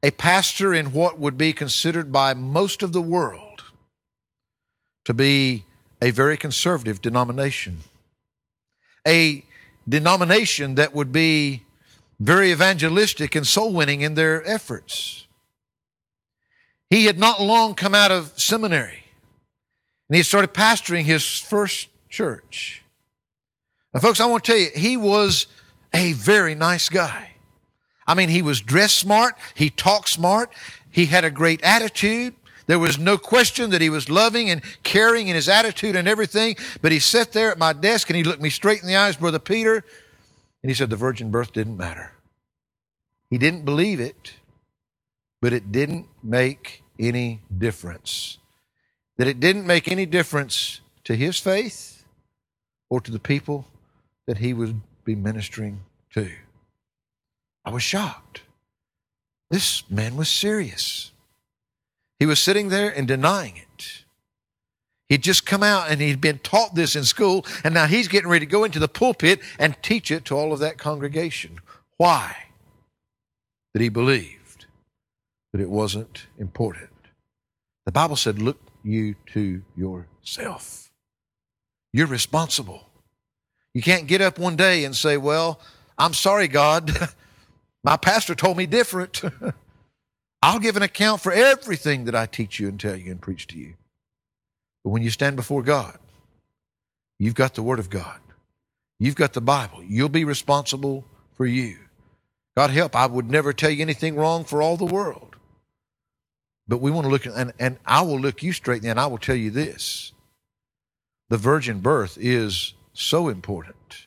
a 0.02 0.10
pastor 0.10 0.74
in 0.74 0.92
what 0.92 1.18
would 1.18 1.38
be 1.38 1.52
considered 1.52 2.10
by 2.10 2.34
most 2.34 2.82
of 2.82 2.92
the 2.92 3.02
world 3.02 3.62
to 5.04 5.14
be 5.14 5.64
a 6.00 6.10
very 6.10 6.36
conservative 6.36 7.00
denomination, 7.00 7.78
a 9.06 9.44
denomination 9.88 10.74
that 10.74 10.94
would 10.94 11.12
be 11.12 11.62
very 12.18 12.50
evangelistic 12.50 13.34
and 13.34 13.46
soul 13.46 13.72
winning 13.72 14.00
in 14.00 14.14
their 14.14 14.46
efforts. 14.48 15.26
He 16.90 17.06
had 17.06 17.18
not 17.18 17.40
long 17.40 17.74
come 17.74 17.94
out 17.94 18.10
of 18.10 18.32
seminary 18.38 19.04
and 20.08 20.16
he 20.16 20.22
started 20.22 20.52
pastoring 20.52 21.04
his 21.04 21.38
first 21.38 21.88
church. 22.08 22.82
Now, 23.94 24.00
folks, 24.00 24.20
I 24.20 24.26
want 24.26 24.44
to 24.44 24.52
tell 24.52 24.60
you, 24.60 24.68
he 24.74 24.96
was 24.96 25.46
a 25.94 26.12
very 26.12 26.54
nice 26.54 26.88
guy. 26.88 27.31
I 28.06 28.14
mean, 28.14 28.28
he 28.28 28.42
was 28.42 28.60
dressed 28.60 28.98
smart, 28.98 29.36
he 29.54 29.70
talked 29.70 30.08
smart, 30.08 30.50
he 30.90 31.06
had 31.06 31.24
a 31.24 31.30
great 31.30 31.62
attitude. 31.62 32.34
There 32.66 32.78
was 32.78 32.98
no 32.98 33.18
question 33.18 33.70
that 33.70 33.80
he 33.80 33.90
was 33.90 34.08
loving 34.08 34.48
and 34.48 34.62
caring 34.82 35.28
in 35.28 35.34
his 35.34 35.48
attitude 35.48 35.96
and 35.96 36.06
everything. 36.06 36.56
But 36.80 36.92
he 36.92 37.00
sat 37.00 37.32
there 37.32 37.50
at 37.50 37.58
my 37.58 37.72
desk 37.72 38.08
and 38.08 38.16
he 38.16 38.22
looked 38.22 38.40
me 38.40 38.50
straight 38.50 38.80
in 38.80 38.86
the 38.86 38.96
eyes, 38.96 39.16
Brother 39.16 39.38
Peter, 39.40 39.84
and 40.62 40.70
he 40.70 40.74
said 40.74 40.90
the 40.90 40.96
virgin 40.96 41.30
birth 41.30 41.52
didn't 41.52 41.76
matter. 41.76 42.12
He 43.30 43.38
didn't 43.38 43.64
believe 43.64 43.98
it, 43.98 44.34
but 45.40 45.52
it 45.52 45.72
didn't 45.72 46.06
make 46.22 46.82
any 46.98 47.40
difference. 47.56 48.38
That 49.16 49.26
it 49.26 49.40
didn't 49.40 49.66
make 49.66 49.90
any 49.90 50.06
difference 50.06 50.80
to 51.04 51.16
his 51.16 51.38
faith 51.38 52.04
or 52.88 53.00
to 53.00 53.10
the 53.10 53.18
people 53.18 53.66
that 54.26 54.38
he 54.38 54.52
would 54.52 54.80
be 55.04 55.14
ministering 55.14 55.80
to. 56.14 56.30
I 57.64 57.70
was 57.70 57.82
shocked. 57.82 58.42
This 59.50 59.88
man 59.90 60.16
was 60.16 60.28
serious. 60.28 61.12
He 62.18 62.26
was 62.26 62.40
sitting 62.40 62.68
there 62.68 62.90
and 62.90 63.06
denying 63.06 63.56
it. 63.56 64.04
He'd 65.08 65.22
just 65.22 65.44
come 65.44 65.62
out 65.62 65.90
and 65.90 66.00
he'd 66.00 66.20
been 66.22 66.38
taught 66.38 66.74
this 66.74 66.96
in 66.96 67.04
school, 67.04 67.44
and 67.64 67.74
now 67.74 67.86
he's 67.86 68.08
getting 68.08 68.30
ready 68.30 68.46
to 68.46 68.50
go 68.50 68.64
into 68.64 68.78
the 68.78 68.88
pulpit 68.88 69.40
and 69.58 69.76
teach 69.82 70.10
it 70.10 70.24
to 70.26 70.36
all 70.36 70.52
of 70.52 70.60
that 70.60 70.78
congregation. 70.78 71.58
Why? 71.98 72.34
That 73.74 73.82
he 73.82 73.90
believed 73.90 74.66
that 75.52 75.60
it 75.60 75.68
wasn't 75.68 76.26
important. 76.38 76.88
The 77.84 77.92
Bible 77.92 78.16
said, 78.16 78.40
Look 78.40 78.58
you 78.82 79.16
to 79.34 79.62
yourself. 79.76 80.90
You're 81.92 82.06
responsible. 82.06 82.88
You 83.74 83.82
can't 83.82 84.06
get 84.06 84.20
up 84.20 84.38
one 84.38 84.56
day 84.56 84.84
and 84.84 84.96
say, 84.96 85.16
Well, 85.18 85.60
I'm 85.98 86.14
sorry, 86.14 86.48
God. 86.48 86.90
My 87.84 87.96
pastor 87.96 88.34
told 88.34 88.56
me 88.56 88.66
different. 88.66 89.22
I'll 90.42 90.58
give 90.58 90.76
an 90.76 90.82
account 90.82 91.20
for 91.20 91.32
everything 91.32 92.04
that 92.04 92.14
I 92.14 92.26
teach 92.26 92.58
you 92.58 92.68
and 92.68 92.78
tell 92.78 92.96
you 92.96 93.10
and 93.10 93.20
preach 93.20 93.46
to 93.48 93.58
you. 93.58 93.74
But 94.84 94.90
when 94.90 95.02
you 95.02 95.10
stand 95.10 95.36
before 95.36 95.62
God, 95.62 95.98
you've 97.18 97.34
got 97.34 97.54
the 97.54 97.62
Word 97.62 97.78
of 97.78 97.90
God. 97.90 98.18
You've 98.98 99.14
got 99.16 99.32
the 99.32 99.40
Bible. 99.40 99.82
You'll 99.82 100.08
be 100.08 100.24
responsible 100.24 101.04
for 101.36 101.46
you. 101.46 101.78
God 102.56 102.70
help, 102.70 102.94
I 102.94 103.06
would 103.06 103.30
never 103.30 103.52
tell 103.52 103.70
you 103.70 103.82
anything 103.82 104.16
wrong 104.16 104.44
for 104.44 104.60
all 104.60 104.76
the 104.76 104.84
world. 104.84 105.36
But 106.68 106.80
we 106.80 106.90
want 106.90 107.06
to 107.06 107.10
look, 107.10 107.26
and, 107.26 107.52
and 107.58 107.78
I 107.84 108.02
will 108.02 108.20
look 108.20 108.42
you 108.42 108.52
straight 108.52 108.84
in 108.84 108.90
and 108.90 109.00
I 109.00 109.06
will 109.06 109.18
tell 109.18 109.36
you 109.36 109.50
this. 109.50 110.12
The 111.30 111.36
virgin 111.38 111.80
birth 111.80 112.18
is 112.20 112.74
so 112.92 113.28
important 113.28 114.06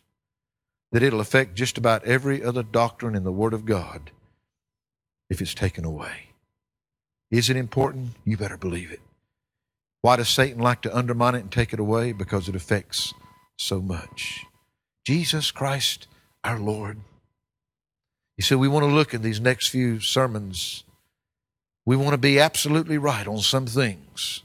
that 0.95 1.03
it'll 1.03 1.19
affect 1.19 1.55
just 1.55 1.77
about 1.77 2.05
every 2.05 2.41
other 2.41 2.63
doctrine 2.63 3.15
in 3.15 3.25
the 3.25 3.31
Word 3.31 3.53
of 3.53 3.65
God 3.65 4.11
if 5.29 5.41
it's 5.41 5.53
taken 5.53 5.83
away. 5.83 6.29
Is 7.29 7.49
it 7.49 7.57
important? 7.57 8.11
You 8.23 8.37
better 8.37 8.55
believe 8.55 8.93
it. 8.93 9.01
Why 10.03 10.15
does 10.15 10.29
Satan 10.29 10.61
like 10.61 10.81
to 10.83 10.97
undermine 10.97 11.35
it 11.35 11.41
and 11.41 11.51
take 11.51 11.73
it 11.73 11.81
away? 11.81 12.13
Because 12.13 12.47
it 12.47 12.55
affects 12.55 13.13
so 13.57 13.81
much. 13.81 14.45
Jesus 15.05 15.51
Christ, 15.51 16.07
our 16.45 16.57
Lord. 16.57 17.01
You 18.37 18.43
see, 18.43 18.55
we 18.55 18.69
want 18.69 18.85
to 18.85 18.95
look 18.95 19.13
in 19.13 19.21
these 19.21 19.41
next 19.41 19.67
few 19.67 19.99
sermons. 19.99 20.85
We 21.85 21.97
want 21.97 22.13
to 22.13 22.17
be 22.17 22.39
absolutely 22.39 22.97
right 22.97 23.27
on 23.27 23.39
some 23.39 23.65
things. 23.65 24.43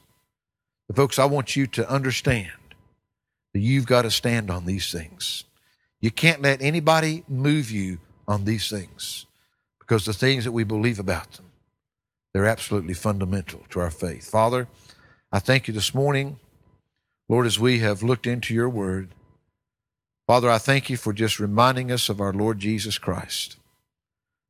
But, 0.88 0.96
folks, 0.96 1.20
I 1.20 1.26
want 1.26 1.54
you 1.54 1.68
to 1.68 1.88
understand 1.88 2.50
that 3.54 3.60
you've 3.60 3.86
got 3.86 4.02
to 4.02 4.10
stand 4.10 4.50
on 4.50 4.66
these 4.66 4.90
things. 4.90 5.44
You 6.00 6.10
can't 6.10 6.42
let 6.42 6.62
anybody 6.62 7.24
move 7.28 7.70
you 7.70 7.98
on 8.26 8.44
these 8.44 8.70
things 8.70 9.26
because 9.78 10.06
the 10.06 10.12
things 10.12 10.44
that 10.44 10.52
we 10.52 10.64
believe 10.64 10.98
about 10.98 11.32
them, 11.32 11.46
they're 12.32 12.46
absolutely 12.46 12.94
fundamental 12.94 13.64
to 13.70 13.80
our 13.80 13.90
faith. 13.90 14.30
Father, 14.30 14.68
I 15.30 15.40
thank 15.40 15.68
you 15.68 15.74
this 15.74 15.94
morning, 15.94 16.38
Lord, 17.28 17.46
as 17.46 17.58
we 17.58 17.80
have 17.80 18.02
looked 18.02 18.26
into 18.26 18.54
your 18.54 18.68
word. 18.68 19.10
Father, 20.26 20.48
I 20.48 20.58
thank 20.58 20.88
you 20.88 20.96
for 20.96 21.12
just 21.12 21.38
reminding 21.38 21.92
us 21.92 22.08
of 22.08 22.20
our 22.20 22.32
Lord 22.32 22.60
Jesus 22.60 22.98
Christ, 22.98 23.56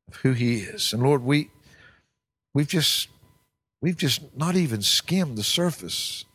of 0.09 0.17
who 0.17 0.33
he 0.33 0.59
is. 0.59 0.93
And 0.93 1.03
Lord, 1.03 1.25
we 1.25 1.51
we've 2.55 2.69
just 2.69 3.09
we've 3.83 3.97
just 3.97 4.37
not 4.37 4.57
even 4.57 4.83
skimmed 4.83 5.37
the 5.37 5.43
surface. 5.43 6.27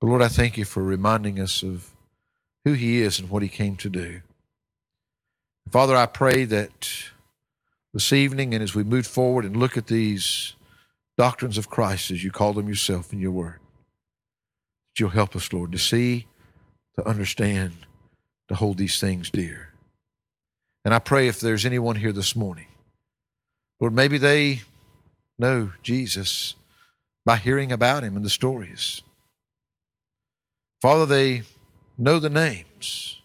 But 0.00 0.08
Lord, 0.08 0.22
I 0.22 0.28
thank 0.28 0.58
you 0.58 0.64
for 0.66 0.82
reminding 0.82 1.40
us 1.40 1.62
of 1.62 1.92
who 2.66 2.72
he 2.72 3.00
is 3.00 3.20
and 3.20 3.30
what 3.30 3.44
he 3.44 3.48
came 3.48 3.76
to 3.76 3.88
do. 3.88 4.20
Father, 5.70 5.94
I 5.94 6.06
pray 6.06 6.44
that 6.46 6.90
this 7.94 8.12
evening 8.12 8.54
and 8.54 8.62
as 8.62 8.74
we 8.74 8.82
move 8.82 9.06
forward 9.06 9.44
and 9.44 9.56
look 9.56 9.76
at 9.76 9.86
these 9.86 10.54
doctrines 11.16 11.58
of 11.58 11.70
Christ 11.70 12.10
as 12.10 12.24
you 12.24 12.32
call 12.32 12.54
them 12.54 12.68
yourself 12.68 13.12
in 13.12 13.20
your 13.20 13.30
word, 13.30 13.60
that 13.60 14.98
you'll 14.98 15.10
help 15.10 15.36
us, 15.36 15.52
Lord, 15.52 15.70
to 15.70 15.78
see, 15.78 16.26
to 16.96 17.06
understand, 17.06 17.86
to 18.48 18.56
hold 18.56 18.78
these 18.78 18.98
things 18.98 19.30
dear. 19.30 19.72
And 20.84 20.92
I 20.92 20.98
pray 20.98 21.28
if 21.28 21.38
there's 21.38 21.66
anyone 21.66 21.94
here 21.94 22.12
this 22.12 22.34
morning, 22.34 22.66
Lord, 23.78 23.94
maybe 23.94 24.18
they 24.18 24.62
know 25.38 25.70
Jesus 25.84 26.56
by 27.24 27.36
hearing 27.36 27.70
about 27.70 28.02
him 28.02 28.16
in 28.16 28.24
the 28.24 28.28
stories. 28.28 29.02
Father, 30.82 31.06
they 31.06 31.42
know 31.98 32.18
the 32.18 32.30
names, 32.30 33.20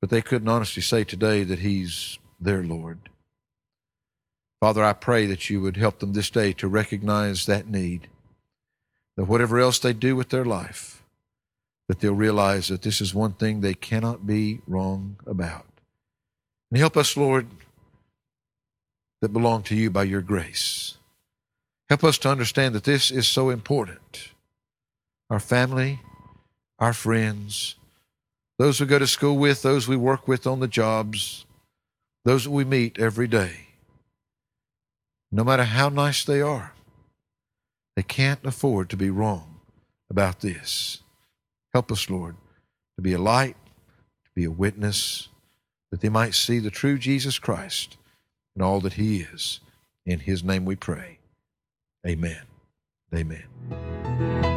but 0.00 0.10
they 0.10 0.22
couldn't 0.22 0.48
honestly 0.48 0.82
say 0.82 1.04
today 1.04 1.44
that 1.44 1.60
he's 1.60 2.18
their 2.40 2.62
Lord. 2.62 3.08
Father, 4.60 4.84
I 4.84 4.92
pray 4.92 5.26
that 5.26 5.50
you 5.50 5.60
would 5.60 5.76
help 5.76 5.98
them 5.98 6.12
this 6.12 6.30
day 6.30 6.52
to 6.54 6.68
recognize 6.68 7.46
that 7.46 7.68
need, 7.68 8.08
that 9.16 9.24
whatever 9.24 9.58
else 9.58 9.78
they 9.78 9.92
do 9.92 10.16
with 10.16 10.30
their 10.30 10.44
life, 10.44 11.02
that 11.88 12.00
they'll 12.00 12.14
realize 12.14 12.68
that 12.68 12.82
this 12.82 13.00
is 13.00 13.14
one 13.14 13.32
thing 13.32 13.60
they 13.60 13.74
cannot 13.74 14.26
be 14.26 14.60
wrong 14.66 15.16
about. 15.26 15.66
And 16.70 16.78
help 16.78 16.96
us, 16.96 17.16
Lord, 17.16 17.46
that 19.20 19.32
belong 19.32 19.62
to 19.64 19.74
you 19.74 19.90
by 19.90 20.04
your 20.04 20.22
grace. 20.22 20.96
Help 21.88 22.04
us 22.04 22.18
to 22.18 22.30
understand 22.30 22.74
that 22.74 22.84
this 22.84 23.10
is 23.10 23.28
so 23.28 23.50
important. 23.50 24.30
Our 25.30 25.40
family, 25.40 26.00
our 26.78 26.92
friends, 26.92 27.76
those 28.58 28.80
we 28.80 28.86
go 28.86 28.98
to 28.98 29.06
school 29.06 29.36
with, 29.36 29.62
those 29.62 29.88
we 29.88 29.96
work 29.96 30.28
with 30.28 30.46
on 30.46 30.60
the 30.60 30.68
jobs, 30.68 31.44
those 32.24 32.44
that 32.44 32.50
we 32.50 32.64
meet 32.64 32.98
every 32.98 33.26
day. 33.26 33.68
No 35.32 35.44
matter 35.44 35.64
how 35.64 35.88
nice 35.88 36.24
they 36.24 36.40
are, 36.40 36.72
they 37.96 38.02
can't 38.02 38.44
afford 38.44 38.88
to 38.90 38.96
be 38.96 39.10
wrong 39.10 39.60
about 40.10 40.40
this. 40.40 41.00
Help 41.72 41.90
us, 41.90 42.08
Lord, 42.08 42.36
to 42.96 43.02
be 43.02 43.12
a 43.12 43.18
light, 43.18 43.56
to 44.24 44.30
be 44.34 44.44
a 44.44 44.50
witness, 44.50 45.28
that 45.90 46.00
they 46.00 46.08
might 46.08 46.34
see 46.34 46.58
the 46.58 46.70
true 46.70 46.98
Jesus 46.98 47.38
Christ 47.38 47.96
and 48.54 48.64
all 48.64 48.80
that 48.80 48.94
he 48.94 49.20
is. 49.20 49.60
In 50.06 50.20
his 50.20 50.44
name 50.44 50.64
we 50.64 50.76
pray. 50.76 51.18
Amen. 52.06 52.42
Amen. 53.14 54.53